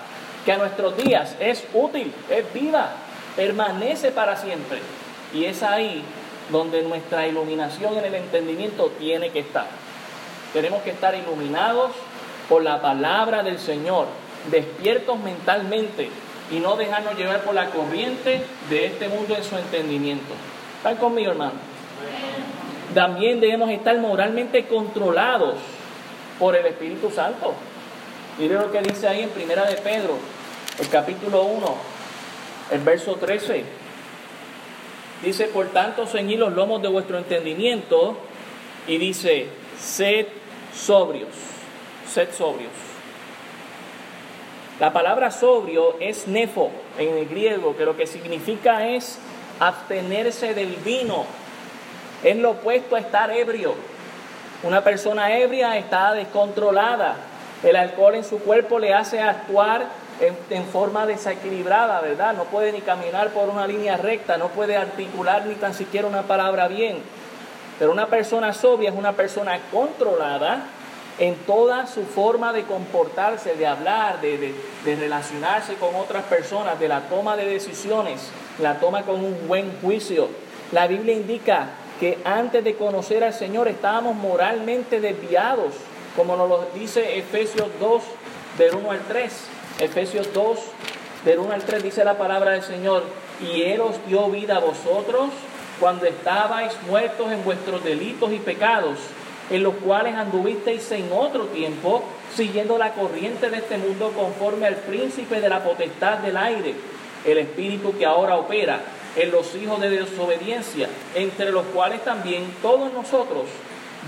[0.44, 2.90] que a nuestros días es útil, es viva,
[3.36, 4.78] permanece para siempre.
[5.34, 6.02] Y es ahí
[6.50, 9.66] donde nuestra iluminación en el entendimiento tiene que estar.
[10.52, 11.92] Tenemos que estar iluminados
[12.48, 14.06] por la palabra del Señor,
[14.50, 16.10] despiertos mentalmente
[16.50, 20.34] y no dejarnos llevar por la corriente de este mundo en su entendimiento.
[20.82, 21.52] ¿Están conmigo, hermano?
[22.92, 25.54] También debemos estar moralmente controlados
[26.40, 27.54] por el Espíritu Santo.
[28.36, 30.16] Mire lo que dice ahí en Primera de Pedro,
[30.80, 31.74] el capítulo 1,
[32.72, 33.64] el verso 13.
[35.22, 38.16] Dice, por tanto, ceñid los lomos de vuestro entendimiento
[38.88, 39.46] y dice,
[39.78, 40.26] sed
[40.74, 41.30] sobrios,
[42.12, 42.72] sed sobrios.
[44.80, 49.20] La palabra sobrio es nefo en el griego, que lo que significa es
[49.68, 51.24] abstenerse del vino.
[52.22, 53.74] Es lo opuesto a estar ebrio.
[54.62, 57.16] Una persona ebria está descontrolada.
[57.62, 59.86] El alcohol en su cuerpo le hace actuar
[60.50, 62.34] en, forma desequilibrada, ¿verdad?
[62.34, 66.22] No puede ni caminar por una línea recta, no puede articular ni tan siquiera una
[66.22, 66.98] palabra bien.
[67.78, 70.64] Pero una persona sobria es una persona controlada
[71.18, 76.88] en toda su forma de comportarse, de hablar, de, de, relacionarse con otras personas, de
[76.88, 78.30] la toma de decisiones,
[78.62, 80.28] la toma con un buen juicio.
[80.70, 81.70] La Biblia indica
[82.00, 85.74] que antes de conocer al Señor estábamos moralmente desviados,
[86.16, 88.02] como nos lo dice Efesios 2,
[88.58, 89.32] del 1 al 3.
[89.80, 90.58] Efesios 2,
[91.24, 93.04] del 1 al 3 dice la palabra del Señor,
[93.40, 95.30] y Él os dio vida a vosotros
[95.80, 98.98] cuando estabais muertos en vuestros delitos y pecados
[99.50, 102.02] en los cuales anduvisteis en otro tiempo,
[102.34, 106.74] siguiendo la corriente de este mundo conforme al príncipe de la potestad del aire,
[107.24, 108.80] el espíritu que ahora opera
[109.16, 113.46] en los hijos de desobediencia, entre los cuales también todos nosotros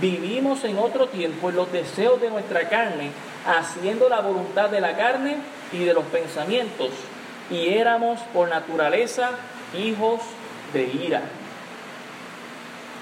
[0.01, 3.11] vivimos en otro tiempo en los deseos de nuestra carne,
[3.47, 5.37] haciendo la voluntad de la carne
[5.73, 6.91] y de los pensamientos,
[7.51, 9.31] y éramos por naturaleza
[9.79, 10.21] hijos
[10.73, 11.23] de ira.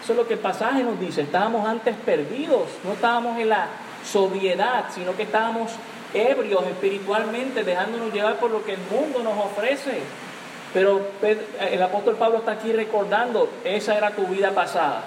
[0.02, 1.22] Eso es lo que el pasaje nos dice.
[1.22, 3.68] Estábamos antes perdidos, no estábamos en la
[4.04, 5.70] sobriedad, sino que estábamos
[6.14, 10.00] ebrios espiritualmente, dejándonos llevar por lo que el mundo nos ofrece.
[10.74, 11.02] Pero
[11.60, 15.02] el apóstol Pablo está aquí recordando, esa era tu vida pasada.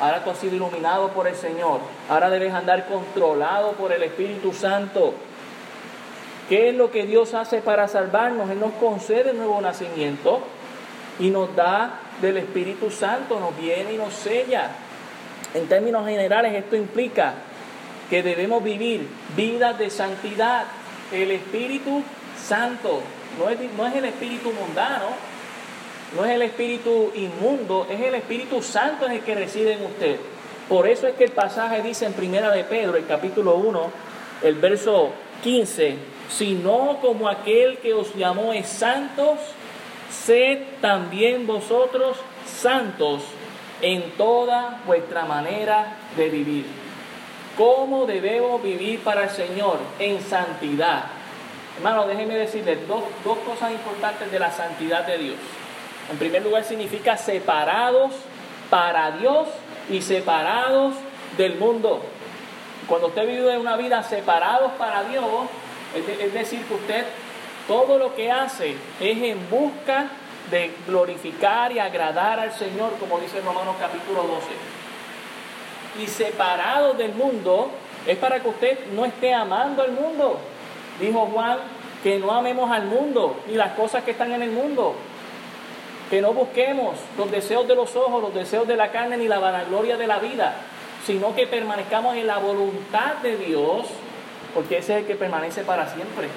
[0.00, 1.80] Ahora tú has sido iluminado por el Señor.
[2.08, 5.14] Ahora debes andar controlado por el Espíritu Santo.
[6.48, 8.50] ¿Qué es lo que Dios hace para salvarnos?
[8.50, 10.40] Él nos concede nuevo nacimiento
[11.18, 14.70] y nos da del Espíritu Santo, nos viene y nos sella.
[15.54, 17.34] En términos generales, esto implica
[18.10, 20.64] que debemos vivir vidas de santidad.
[21.10, 22.02] El Espíritu
[22.42, 23.02] Santo
[23.38, 25.06] no es, no es el Espíritu mundano,
[26.16, 30.16] no es el Espíritu inmundo, es el Espíritu Santo en el que reside en usted.
[30.68, 33.90] Por eso es que el pasaje dice en Primera de Pedro, el capítulo 1,
[34.42, 35.10] el verso
[35.42, 35.96] 15,
[36.30, 39.38] sino como aquel que os llamó es santos,
[40.10, 43.22] sed también vosotros santos
[43.80, 46.81] en toda vuestra manera de vivir.
[47.56, 49.78] ¿Cómo debemos vivir para el Señor?
[49.98, 51.04] En santidad.
[51.76, 55.36] Hermano, déjenme decirles dos, dos cosas importantes de la santidad de Dios.
[56.10, 58.12] En primer lugar, significa separados
[58.70, 59.48] para Dios
[59.90, 60.94] y separados
[61.36, 62.02] del mundo.
[62.86, 65.24] Cuando usted vive una vida separados para Dios,
[65.94, 67.04] es decir, que usted
[67.68, 70.08] todo lo que hace es en busca
[70.50, 74.81] de glorificar y agradar al Señor, como dice Romanos capítulo 12.
[76.00, 77.70] Y separado del mundo
[78.06, 80.38] es para que usted no esté amando al mundo.
[81.00, 81.58] Dijo Juan
[82.02, 84.94] que no amemos al mundo ni las cosas que están en el mundo.
[86.10, 89.38] Que no busquemos los deseos de los ojos, los deseos de la carne ni la
[89.38, 90.54] vanagloria de la vida,
[91.06, 93.86] sino que permanezcamos en la voluntad de Dios,
[94.54, 96.28] porque ese es el que permanece para siempre.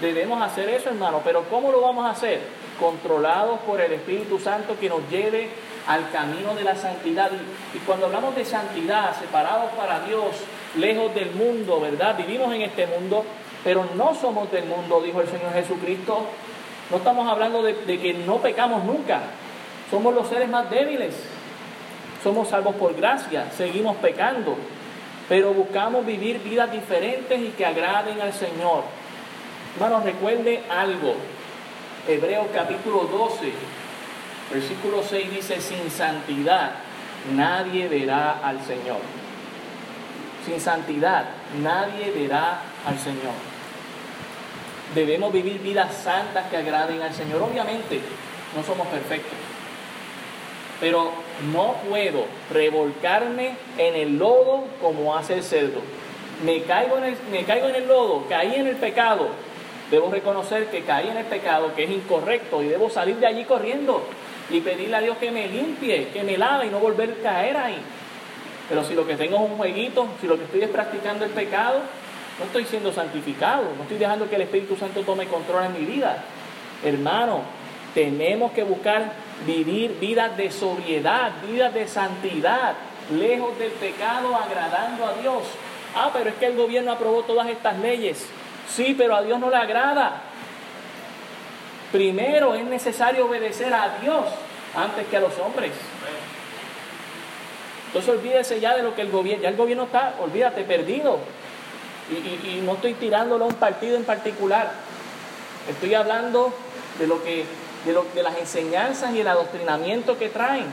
[0.00, 2.40] Debemos hacer eso, hermano, pero ¿cómo lo vamos a hacer?
[2.78, 5.48] Controlados por el Espíritu Santo que nos lleve
[5.88, 7.30] al camino de la santidad.
[7.74, 10.36] Y, cuando hablamos de santidad, separados para Dios,
[10.76, 12.16] lejos del mundo, ¿verdad?
[12.16, 13.24] Vivimos en este mundo,
[13.64, 16.26] pero no somos del mundo, dijo el Señor Jesucristo.
[16.90, 19.20] No estamos hablando de, que no pecamos nunca.
[19.90, 21.14] Somos los seres más débiles.
[22.22, 24.56] Somos salvos por gracia, seguimos pecando,
[25.28, 28.82] pero buscamos vivir vidas diferentes y que agraden al Señor.
[29.74, 31.14] Hermanos, recuerde algo.
[32.08, 33.52] Hebreos capítulo 12,
[34.52, 36.72] versículo 6 dice, sin santidad
[37.34, 39.00] nadie verá al Señor.
[40.44, 41.24] Sin santidad
[41.62, 43.34] nadie verá al Señor.
[44.94, 47.42] Debemos vivir vidas santas que agraden al Señor.
[47.42, 48.00] Obviamente,
[48.56, 49.36] no somos perfectos.
[50.80, 51.12] Pero
[51.52, 55.80] no puedo revolcarme en el lodo como hace el cerdo.
[56.44, 59.28] Me caigo en el, me caigo en el lodo, caí en el pecado,
[59.90, 63.44] Debo reconocer que caí en el pecado, que es incorrecto, y debo salir de allí
[63.44, 64.02] corriendo
[64.50, 67.56] y pedirle a Dios que me limpie, que me lave y no volver a caer
[67.56, 67.78] ahí.
[68.68, 71.30] Pero si lo que tengo es un jueguito, si lo que estoy es practicando el
[71.30, 71.80] pecado,
[72.38, 75.86] no estoy siendo santificado, no estoy dejando que el Espíritu Santo tome control en mi
[75.86, 76.24] vida.
[76.84, 77.42] Hermano,
[77.94, 79.12] tenemos que buscar
[79.46, 82.74] vivir vidas de sobriedad, vidas de santidad,
[83.10, 85.42] lejos del pecado, agradando a Dios.
[85.96, 88.26] Ah, pero es que el gobierno aprobó todas estas leyes.
[88.68, 90.22] Sí, pero a Dios no le agrada.
[91.92, 94.24] Primero es necesario obedecer a Dios
[94.76, 95.72] antes que a los hombres.
[97.86, 101.18] Entonces olvídese ya de lo que el gobierno, ya el gobierno está, olvídate, perdido.
[102.10, 104.70] Y, no estoy tirándolo a un partido en particular.
[105.68, 106.52] Estoy hablando
[106.98, 107.44] de lo que,
[107.86, 110.66] de, lo, de las enseñanzas y el adoctrinamiento que traen.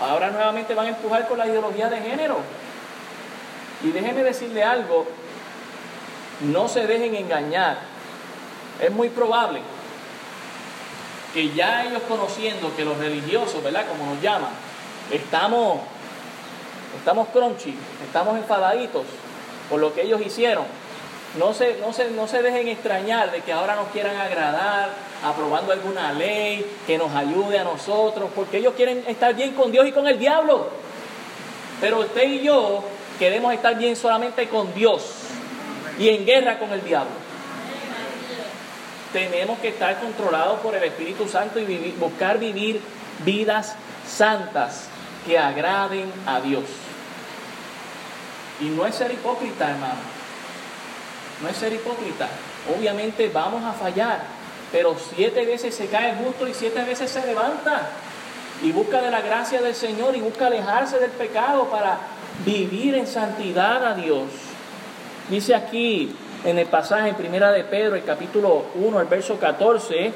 [0.00, 2.38] Ahora nuevamente van a empujar con la ideología de género.
[3.82, 5.06] Y déjeme decirle algo,
[6.42, 7.78] no se dejen engañar.
[8.80, 9.60] Es muy probable
[11.34, 13.86] que ya ellos conociendo que los religiosos, ¿verdad?
[13.88, 14.52] Como nos llaman,
[15.10, 15.80] estamos,
[16.96, 19.02] estamos crunchy, estamos enfadaditos
[19.68, 20.64] por lo que ellos hicieron.
[21.36, 24.90] No se, no, se, no se dejen extrañar de que ahora nos quieran agradar,
[25.24, 29.88] aprobando alguna ley que nos ayude a nosotros, porque ellos quieren estar bien con Dios
[29.88, 30.68] y con el diablo.
[31.80, 32.84] Pero usted y yo
[33.18, 35.02] queremos estar bien solamente con Dios
[35.98, 37.23] y en guerra con el diablo
[39.14, 42.80] tenemos que estar controlados por el Espíritu Santo y buscar vivir
[43.24, 44.88] vidas santas
[45.24, 46.64] que agraden a Dios.
[48.60, 50.00] Y no es ser hipócrita, hermano.
[51.40, 52.28] No es ser hipócrita.
[52.76, 54.24] Obviamente vamos a fallar,
[54.72, 57.90] pero siete veces se cae justo y siete veces se levanta.
[58.64, 61.98] Y busca de la gracia del Señor y busca alejarse del pecado para
[62.44, 64.26] vivir en santidad a Dios.
[65.30, 70.12] Dice aquí en el pasaje en Primera de Pedro, el capítulo 1, el verso 14,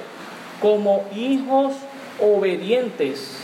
[0.61, 1.73] como hijos
[2.21, 3.39] obedientes,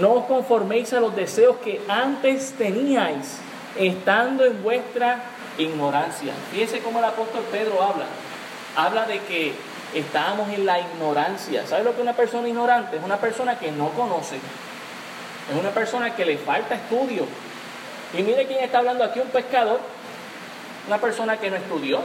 [0.00, 3.38] no os conforméis a los deseos que antes teníais,
[3.76, 5.22] estando en vuestra
[5.58, 6.32] ignorancia.
[6.52, 8.06] Fíjese cómo el apóstol Pedro habla.
[8.76, 9.52] Habla de que
[9.94, 11.66] estábamos en la ignorancia.
[11.66, 12.96] ¿Sabe lo que es una persona ignorante?
[12.96, 14.36] Es una persona que no conoce.
[14.36, 17.24] Es una persona que le falta estudio.
[18.16, 19.80] Y mire quién está hablando aquí, un pescador,
[20.86, 22.00] una persona que no estudió,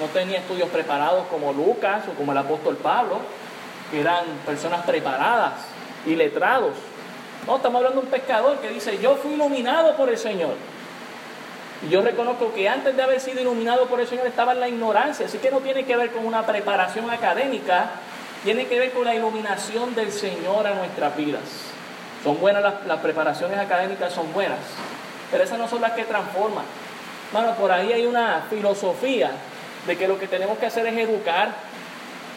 [0.00, 3.18] no tenía estudios preparados como Lucas o como el apóstol Pablo,
[3.90, 5.54] que eran personas preparadas
[6.06, 6.74] y letrados.
[7.46, 10.54] No, estamos hablando de un pescador que dice, yo fui iluminado por el Señor.
[11.86, 14.68] Y yo reconozco que antes de haber sido iluminado por el Señor estaba en la
[14.68, 17.90] ignorancia, así que no tiene que ver con una preparación académica,
[18.44, 21.42] tiene que ver con la iluminación del Señor a nuestras vidas.
[22.22, 24.58] Son buenas las, preparaciones académicas, son buenas,
[25.30, 26.64] pero esas no son las que transforman.
[27.32, 29.30] Bueno, por ahí hay una filosofía
[29.88, 31.50] de que lo que tenemos que hacer es educar.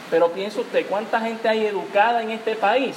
[0.09, 2.95] Pero piense usted, ¿cuánta gente hay educada en este país?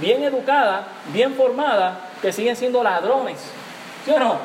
[0.00, 3.38] Bien educada, bien formada, que siguen siendo ladrones.
[4.04, 4.36] ¿Sí o no?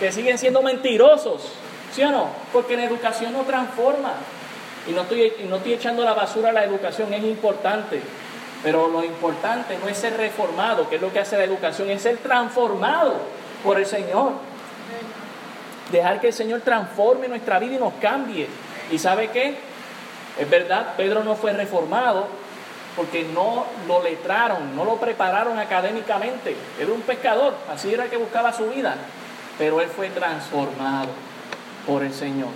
[0.00, 1.52] Que siguen siendo mentirosos.
[1.92, 2.28] ¿Sí o no?
[2.52, 4.14] Porque la educación no transforma.
[4.88, 8.00] Y no estoy, no estoy echando la basura a la educación, es importante.
[8.62, 12.02] Pero lo importante no es ser reformado, que es lo que hace la educación, es
[12.02, 13.14] ser transformado
[13.64, 14.32] por el Señor.
[15.90, 18.48] Dejar que el Señor transforme nuestra vida y nos cambie.
[18.90, 19.56] ¿Y sabe qué?
[20.38, 22.26] Es verdad, Pedro no fue reformado
[22.96, 26.56] porque no lo letraron, no lo prepararon académicamente.
[26.80, 28.96] Era un pescador, así era que buscaba su vida.
[29.58, 31.08] Pero él fue transformado
[31.86, 32.48] por el Señor.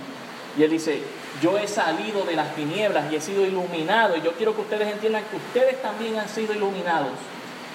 [0.57, 1.01] Y él dice,
[1.41, 4.17] yo he salido de las tinieblas y he sido iluminado.
[4.17, 7.13] Y yo quiero que ustedes entiendan que ustedes también han sido iluminados.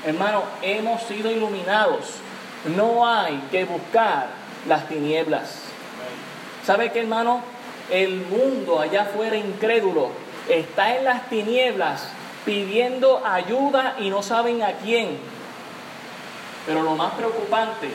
[0.04, 2.14] Hermano, hemos sido iluminados.
[2.76, 4.28] No hay que buscar
[4.66, 5.62] las tinieblas.
[6.64, 7.40] ¿Sabe qué, hermano?
[7.90, 10.10] El mundo allá afuera incrédulo
[10.48, 12.08] está en las tinieblas
[12.44, 15.18] pidiendo ayuda y no saben a quién.
[16.66, 17.88] Pero lo más preocupante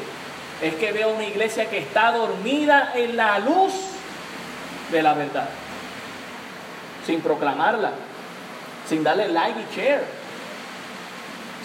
[0.62, 3.74] es que veo una iglesia que está dormida en la luz
[4.92, 5.50] de la verdad,
[7.06, 7.92] sin proclamarla,
[8.88, 10.04] sin darle like y share,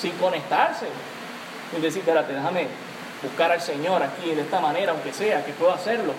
[0.00, 0.86] sin conectarse,
[1.72, 2.68] sin decir, espérate, déjame
[3.22, 6.12] buscar al Señor aquí de esta manera, aunque sea, que puedo hacerlo.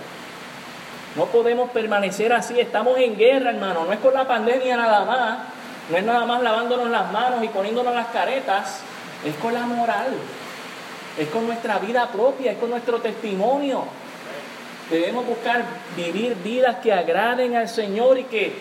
[1.15, 5.39] No podemos permanecer así, estamos en guerra, hermano, no es con la pandemia nada más,
[5.89, 8.81] no es nada más lavándonos las manos y poniéndonos las caretas,
[9.25, 10.13] es con la moral,
[11.17, 13.85] es con nuestra vida propia, es con nuestro testimonio.
[14.91, 18.53] Debemos buscar vivir vidas que agraden al Señor y que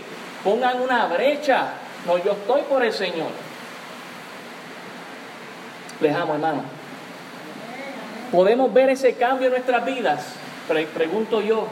[0.43, 1.68] pongan una brecha.
[2.07, 3.28] No, yo estoy por el Señor.
[6.01, 6.76] Les amo, hermano.
[8.33, 10.24] ¿Podemos ver ese cambio en nuestras vidas?
[10.95, 11.68] pregunto yo,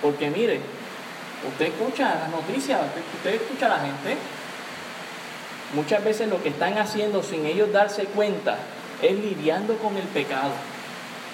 [0.00, 0.60] porque mire,
[1.48, 2.80] Usted escucha las noticias,
[3.16, 4.16] usted escucha a la gente.
[5.74, 8.56] Muchas veces lo que están haciendo sin ellos darse cuenta
[9.02, 10.52] es lidiando con el pecado.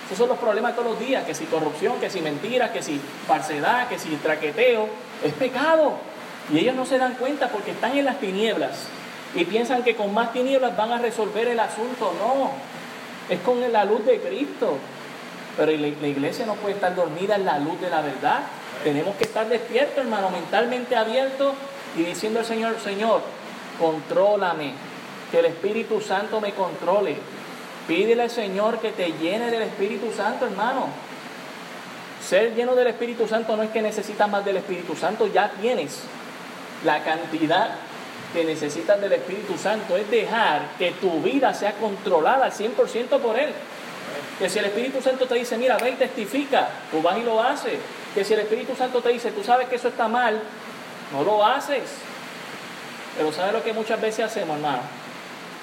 [0.07, 3.01] Esos son los problemas todos los días, que si corrupción, que si mentira, que si
[3.29, 4.89] falsedad, que si traqueteo,
[5.23, 5.99] es pecado.
[6.53, 8.89] Y ellos no se dan cuenta porque están en las tinieblas
[9.37, 12.13] y piensan que con más tinieblas van a resolver el asunto.
[12.19, 12.51] No,
[13.31, 14.77] es con la luz de Cristo.
[15.57, 18.41] Pero la iglesia no puede estar dormida en la luz de la verdad.
[18.85, 21.55] Tenemos que estar despiertos, hermano, mentalmente abiertos
[21.97, 23.23] y diciendo al Señor, Señor,
[23.79, 24.75] contrólame,
[25.31, 27.17] que el Espíritu Santo me controle.
[27.87, 30.87] Pídele al Señor que te llene del Espíritu Santo, hermano.
[32.27, 36.03] Ser lleno del Espíritu Santo no es que necesitas más del Espíritu Santo, ya tienes
[36.85, 37.71] la cantidad
[38.33, 39.97] que necesitas del Espíritu Santo.
[39.97, 43.51] Es dejar que tu vida sea controlada al 100% por Él.
[44.39, 47.43] Que si el Espíritu Santo te dice, mira, ve y testifica, tú vas y lo
[47.43, 47.79] haces.
[48.15, 50.41] Que si el Espíritu Santo te dice, tú sabes que eso está mal,
[51.13, 51.83] no lo haces.
[53.17, 54.83] Pero ¿sabes lo que muchas veces hacemos, hermano?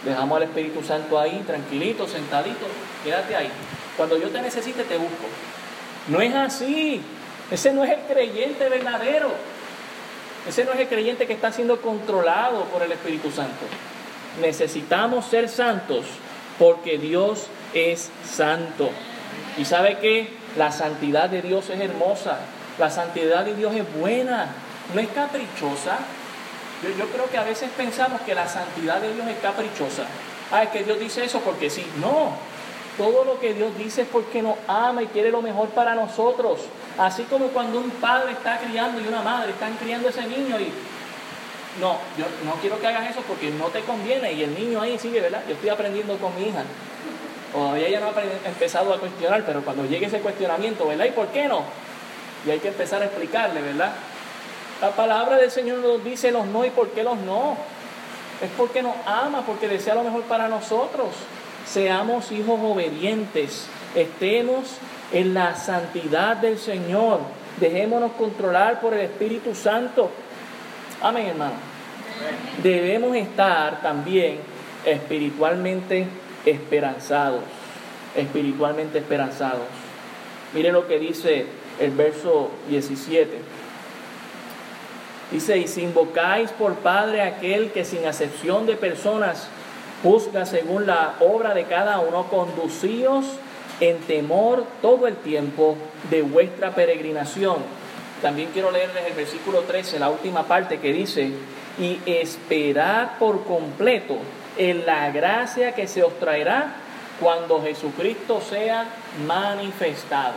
[0.06, 2.68] Dejamos al Espíritu Santo ahí, tranquilito, sentadito,
[3.04, 3.50] quédate ahí.
[3.98, 5.26] Cuando yo te necesite, te busco.
[6.08, 7.02] No es así.
[7.50, 9.32] Ese no es el creyente verdadero.
[10.48, 13.66] Ese no es el creyente que está siendo controlado por el Espíritu Santo.
[14.42, 16.06] Necesitamos ser santos
[16.58, 18.90] porque Dios es santo.
[19.58, 22.38] Y sabe que la santidad de Dios es hermosa,
[22.80, 24.48] la santidad de Dios es buena,
[24.94, 25.98] no es caprichosa.
[26.84, 30.04] Yo, yo creo que a veces pensamos que la santidad de Dios es caprichosa.
[30.52, 31.86] Ah, es que Dios dice eso porque sí.
[32.00, 32.32] No,
[32.98, 36.62] todo lo que Dios dice es porque nos ama y quiere lo mejor para nosotros.
[36.98, 40.72] Así como cuando un padre está criando y una madre están criando ese niño y
[41.80, 44.98] no, yo no quiero que hagas eso porque no te conviene y el niño ahí
[44.98, 45.44] sigue, ¿verdad?
[45.48, 46.64] Yo estoy aprendiendo con mi hija.
[47.54, 51.06] Todavía ella no ha empezado a cuestionar, pero cuando llegue ese cuestionamiento, ¿verdad?
[51.06, 51.62] ¿Y por qué no?
[52.46, 53.94] Y hay que empezar a explicarle, ¿verdad?
[54.82, 57.58] La palabra del Señor nos dice los no y por qué los no.
[58.42, 61.10] Es porque nos ama, porque desea lo mejor para nosotros.
[61.66, 64.78] Seamos hijos obedientes, estemos
[65.12, 67.20] en la santidad del Señor.
[67.60, 70.12] Dejémonos controlar por el Espíritu Santo.
[71.02, 71.56] Amén, hermano.
[72.62, 74.40] Debemos estar también
[74.86, 76.08] espiritualmente
[76.46, 77.42] esperanzados,
[78.16, 79.68] espiritualmente esperanzados.
[80.54, 81.46] Mire lo que dice
[81.80, 83.38] el verso 17.
[85.32, 89.50] Dice, y si invocáis por Padre aquel que sin acepción de personas
[90.02, 93.26] juzga según la obra de cada uno, conducíos
[93.80, 95.76] en temor todo el tiempo
[96.10, 97.58] de vuestra peregrinación.
[98.22, 101.32] También quiero leerles el versículo 13, la última parte que dice,
[101.80, 104.18] y esperad por completo
[104.58, 106.76] en la gracia que se os traerá
[107.20, 108.86] cuando Jesucristo sea
[109.28, 110.34] manifestado.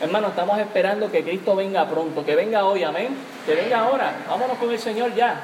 [0.00, 3.16] Hermano, estamos esperando que Cristo venga pronto, que venga hoy, amén.
[3.46, 4.12] Que venga ahora.
[4.28, 5.40] Vámonos con el Señor ya.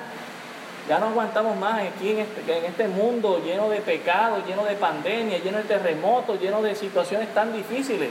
[0.91, 5.38] Ya no aguantamos más aquí en este, este mundo lleno de pecados, lleno de pandemia,
[5.38, 8.09] lleno de terremotos, lleno de situaciones tan difíciles.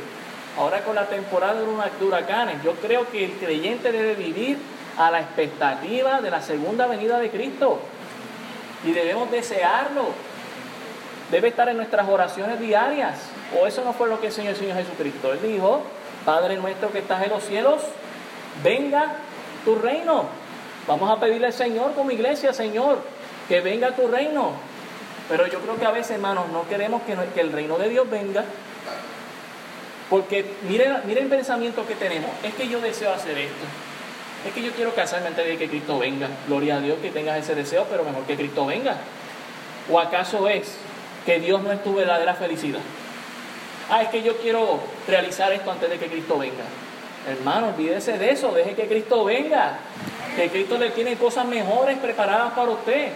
[0.57, 4.59] Ahora con la temporada de huracanes, yo creo que el creyente debe vivir
[4.97, 7.81] a la expectativa de la segunda venida de Cristo
[8.85, 10.05] y debemos desearlo.
[11.31, 13.19] Debe estar en nuestras oraciones diarias.
[13.59, 15.33] O eso no fue lo que enseñó el Señor Jesucristo.
[15.33, 15.81] Él dijo,
[16.23, 17.81] Padre nuestro que estás en los cielos,
[18.63, 19.15] venga
[19.65, 20.48] tu reino.
[20.89, 22.99] Vamos a pedirle al Señor como iglesia, Señor,
[23.47, 24.51] que venga tu reino.
[25.29, 28.43] Pero yo creo que a veces, hermanos, no queremos que, el reino de Dios venga.
[30.09, 32.31] Porque mire, mire el pensamiento que tenemos.
[32.43, 33.65] Es que yo deseo hacer esto
[34.45, 36.27] es que yo quiero casarme antes de que Cristo venga.
[36.47, 38.95] Gloria a Dios que tengas ese deseo, pero mejor que Cristo venga.
[39.91, 40.75] ¿O acaso es
[41.25, 42.79] que Dios no es tu verdadera felicidad?
[43.89, 46.63] Ah, es que yo quiero realizar esto antes de que Cristo venga.
[47.27, 49.79] Hermano, olvídese de eso, deje que Cristo venga.
[50.39, 53.11] Que Cristo le tiene cosas mejores preparadas para usted.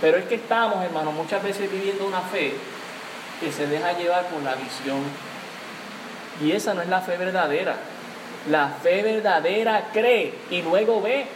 [0.00, 2.52] Pero es que estamos, hermano, muchas veces viviendo una fe
[3.40, 4.98] que se deja llevar por la visión.
[6.42, 7.76] Y esa no es la fe verdadera.
[8.50, 11.26] La fe verdadera cree y luego ve.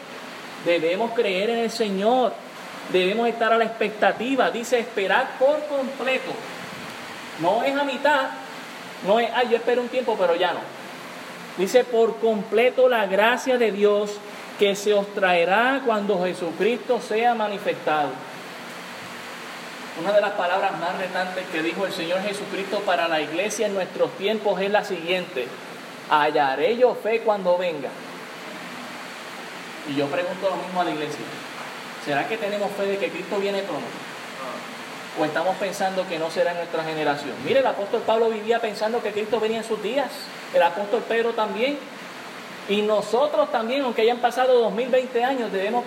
[0.64, 2.32] Debemos creer en el Señor.
[2.92, 4.50] Debemos estar a la expectativa.
[4.50, 6.32] Dice esperar por completo.
[7.38, 8.22] No es a mitad.
[9.06, 10.60] No es, ay, yo espero un tiempo, pero ya no.
[11.58, 14.18] Dice por completo la gracia de Dios
[14.62, 18.10] que se os traerá cuando Jesucristo sea manifestado.
[20.00, 23.74] Una de las palabras más retantes que dijo el Señor Jesucristo para la iglesia en
[23.74, 25.48] nuestros tiempos es la siguiente
[26.08, 27.88] hallaré yo fe cuando venga.
[29.90, 31.24] Y yo pregunto lo mismo a la iglesia.
[32.04, 33.88] ¿Será que tenemos fe de que Cristo viene pronto?
[35.18, 37.34] ¿O estamos pensando que no será en nuestra generación?
[37.44, 40.12] Mire, el apóstol Pablo vivía pensando que Cristo venía en sus días.
[40.54, 41.80] El apóstol Pedro también.
[42.68, 45.84] Y nosotros también, aunque hayan pasado 2020 años, debemos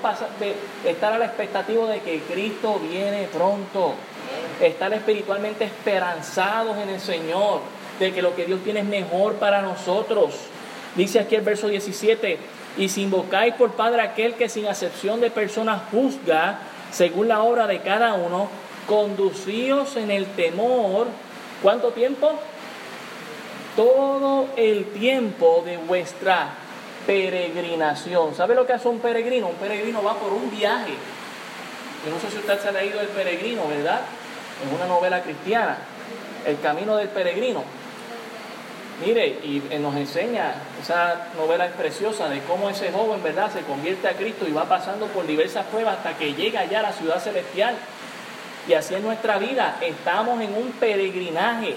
[0.86, 3.94] estar a la expectativa de que Cristo viene pronto.
[4.62, 7.62] Estar espiritualmente esperanzados en el Señor,
[8.00, 10.34] de que lo que Dios tiene es mejor para nosotros.
[10.96, 12.38] Dice aquí el verso 17,
[12.78, 16.60] y si invocáis por Padre aquel que sin acepción de personas juzga
[16.92, 18.50] según la obra de cada uno,
[18.88, 21.08] conducíos en el temor.
[21.62, 22.34] ¿Cuánto tiempo?
[23.76, 26.50] Todo el tiempo de vuestra
[27.06, 28.36] peregrinación.
[28.36, 29.48] ¿Sabe lo que hace un peregrino?
[29.48, 30.94] Un peregrino va por un viaje.
[32.06, 34.02] Yo no sé si usted se ha leído El Peregrino, ¿verdad?
[34.64, 35.78] Es una novela cristiana.
[36.46, 37.64] El camino del peregrino.
[39.04, 44.08] Mire, y nos enseña, esa novela es preciosa de cómo ese joven, ¿verdad?, se convierte
[44.08, 47.20] a Cristo y va pasando por diversas pruebas hasta que llega ya a la ciudad
[47.20, 47.76] celestial.
[48.68, 51.76] Y así es nuestra vida, estamos en un peregrinaje.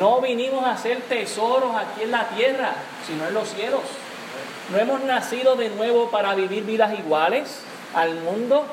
[0.00, 2.72] No vinimos a hacer tesoros aquí en la tierra,
[3.06, 3.82] sino en los cielos.
[4.70, 7.62] No hemos nacido de nuevo para vivir vidas iguales
[7.92, 8.64] al mundo.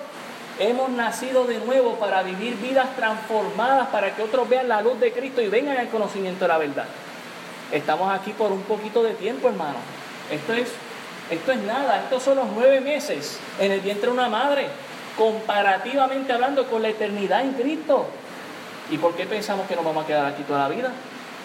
[0.59, 5.11] Hemos nacido de nuevo para vivir vidas transformadas, para que otros vean la luz de
[5.11, 6.85] Cristo y vengan al conocimiento de la verdad.
[7.71, 9.77] Estamos aquí por un poquito de tiempo, hermano.
[10.31, 10.69] Esto es,
[11.31, 14.67] esto es nada, estos son los nueve meses en el vientre de una madre,
[15.17, 18.05] comparativamente hablando con la eternidad en Cristo.
[18.91, 20.91] ¿Y por qué pensamos que nos vamos a quedar aquí toda la vida?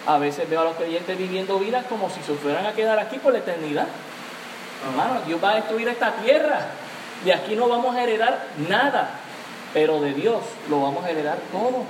[0.05, 3.17] A veces veo a los creyentes viviendo vidas como si se fueran a quedar aquí
[3.17, 3.87] por la eternidad.
[4.87, 6.59] Hermano, Dios va a destruir esta tierra.
[7.23, 9.11] De aquí no vamos a heredar nada,
[9.73, 11.85] pero de Dios lo vamos a heredar todo.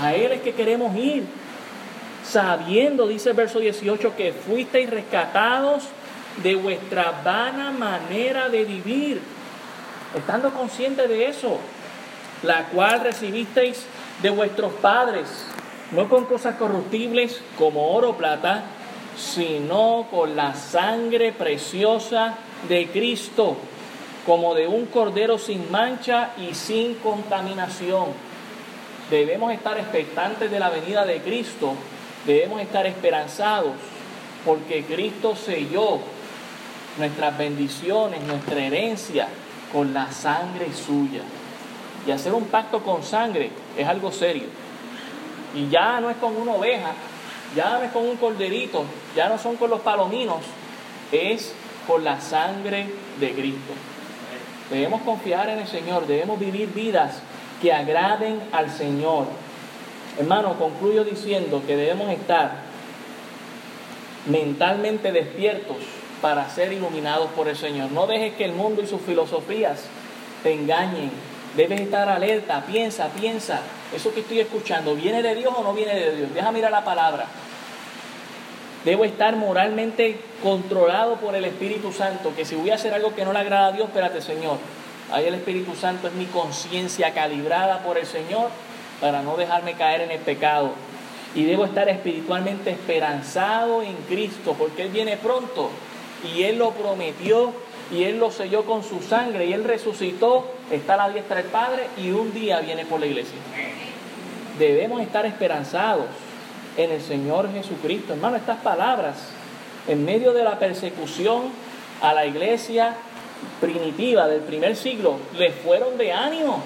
[0.00, 1.24] A Él es que queremos ir
[2.24, 5.84] sabiendo, dice el verso 18, que fuisteis rescatados
[6.42, 9.20] de vuestra vana manera de vivir,
[10.14, 11.58] estando conscientes de eso,
[12.42, 13.86] la cual recibisteis
[14.22, 15.28] de vuestros padres,
[15.92, 18.64] no con cosas corruptibles como oro o plata,
[19.16, 22.34] sino con la sangre preciosa
[22.68, 23.56] de Cristo,
[24.24, 28.06] como de un cordero sin mancha y sin contaminación.
[29.10, 31.74] Debemos estar expectantes de la venida de Cristo
[32.26, 33.74] Debemos estar esperanzados
[34.44, 36.00] porque Cristo selló
[36.98, 39.28] nuestras bendiciones, nuestra herencia
[39.72, 41.22] con la sangre suya.
[42.04, 44.48] Y hacer un pacto con sangre es algo serio.
[45.54, 46.92] Y ya no es con una oveja,
[47.54, 48.84] ya no es con un corderito,
[49.14, 50.40] ya no son con los palominos,
[51.12, 51.54] es
[51.86, 52.86] con la sangre
[53.20, 53.72] de Cristo.
[54.70, 57.20] Debemos confiar en el Señor, debemos vivir vidas
[57.62, 59.26] que agraden al Señor,
[60.18, 62.52] Hermano, concluyo diciendo que debemos estar
[64.26, 65.76] mentalmente despiertos
[66.22, 67.92] para ser iluminados por el Señor.
[67.92, 69.84] No dejes que el mundo y sus filosofías
[70.42, 71.10] te engañen.
[71.54, 73.60] Debes estar alerta, piensa, piensa.
[73.94, 76.34] Eso que estoy escuchando, ¿viene de Dios o no viene de Dios?
[76.34, 77.26] Deja mirar la palabra.
[78.84, 83.24] Debo estar moralmente controlado por el Espíritu Santo, que si voy a hacer algo que
[83.24, 84.58] no le agrada a Dios, espérate Señor.
[85.12, 88.50] Ahí el Espíritu Santo es mi conciencia calibrada por el Señor
[89.00, 90.70] para no dejarme caer en el pecado.
[91.34, 95.70] Y debo estar espiritualmente esperanzado en Cristo, porque Él viene pronto
[96.24, 97.52] y Él lo prometió
[97.92, 101.88] y Él lo selló con su sangre y Él resucitó, está la diestra del Padre
[101.96, 103.38] y un día viene por la iglesia.
[104.58, 106.06] Debemos estar esperanzados
[106.76, 108.14] en el Señor Jesucristo.
[108.14, 109.16] Hermano, estas palabras
[109.88, 111.44] en medio de la persecución
[112.02, 112.94] a la iglesia
[113.60, 116.62] primitiva del primer siglo les fueron de ánimo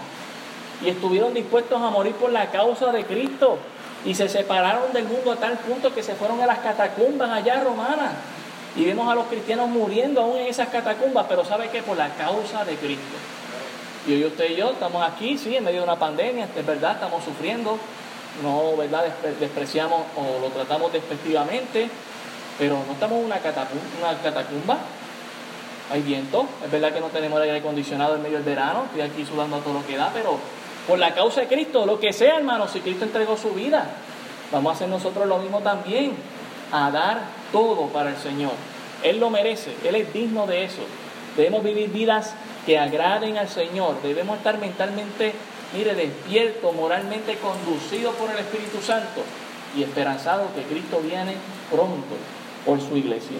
[0.84, 3.58] y estuvieron dispuestos a morir por la causa de Cristo
[4.04, 7.62] y se separaron del mundo a tal punto que se fueron a las catacumbas allá
[7.62, 8.12] romanas
[8.76, 11.82] y vemos a los cristianos muriendo aún en esas catacumbas, pero ¿sabe qué?
[11.82, 13.16] Por la causa de Cristo.
[14.06, 16.92] Y hoy usted y yo estamos aquí, sí, en medio de una pandemia, es verdad,
[16.92, 17.78] estamos sufriendo,
[18.42, 19.04] no, ¿verdad?
[19.38, 21.90] Despreciamos o lo tratamos despectivamente,
[22.58, 24.78] pero no estamos en una una catacumba.
[25.92, 29.26] Hay viento, es verdad que no tenemos aire acondicionado en medio del verano, estoy aquí
[29.26, 30.38] sudando a todo lo que da, pero
[30.86, 33.90] por la causa de Cristo, lo que sea, hermano, si Cristo entregó su vida,
[34.52, 36.12] vamos a hacer nosotros lo mismo también,
[36.72, 37.22] a dar
[37.52, 38.52] todo para el Señor.
[39.02, 40.82] Él lo merece, Él es digno de eso.
[41.36, 42.34] Debemos vivir vidas
[42.66, 45.32] que agraden al Señor, debemos estar mentalmente,
[45.74, 49.22] mire, despiertos, moralmente conducidos por el Espíritu Santo
[49.76, 51.34] y esperanzados que Cristo viene
[51.70, 52.16] pronto
[52.64, 53.38] por su iglesia.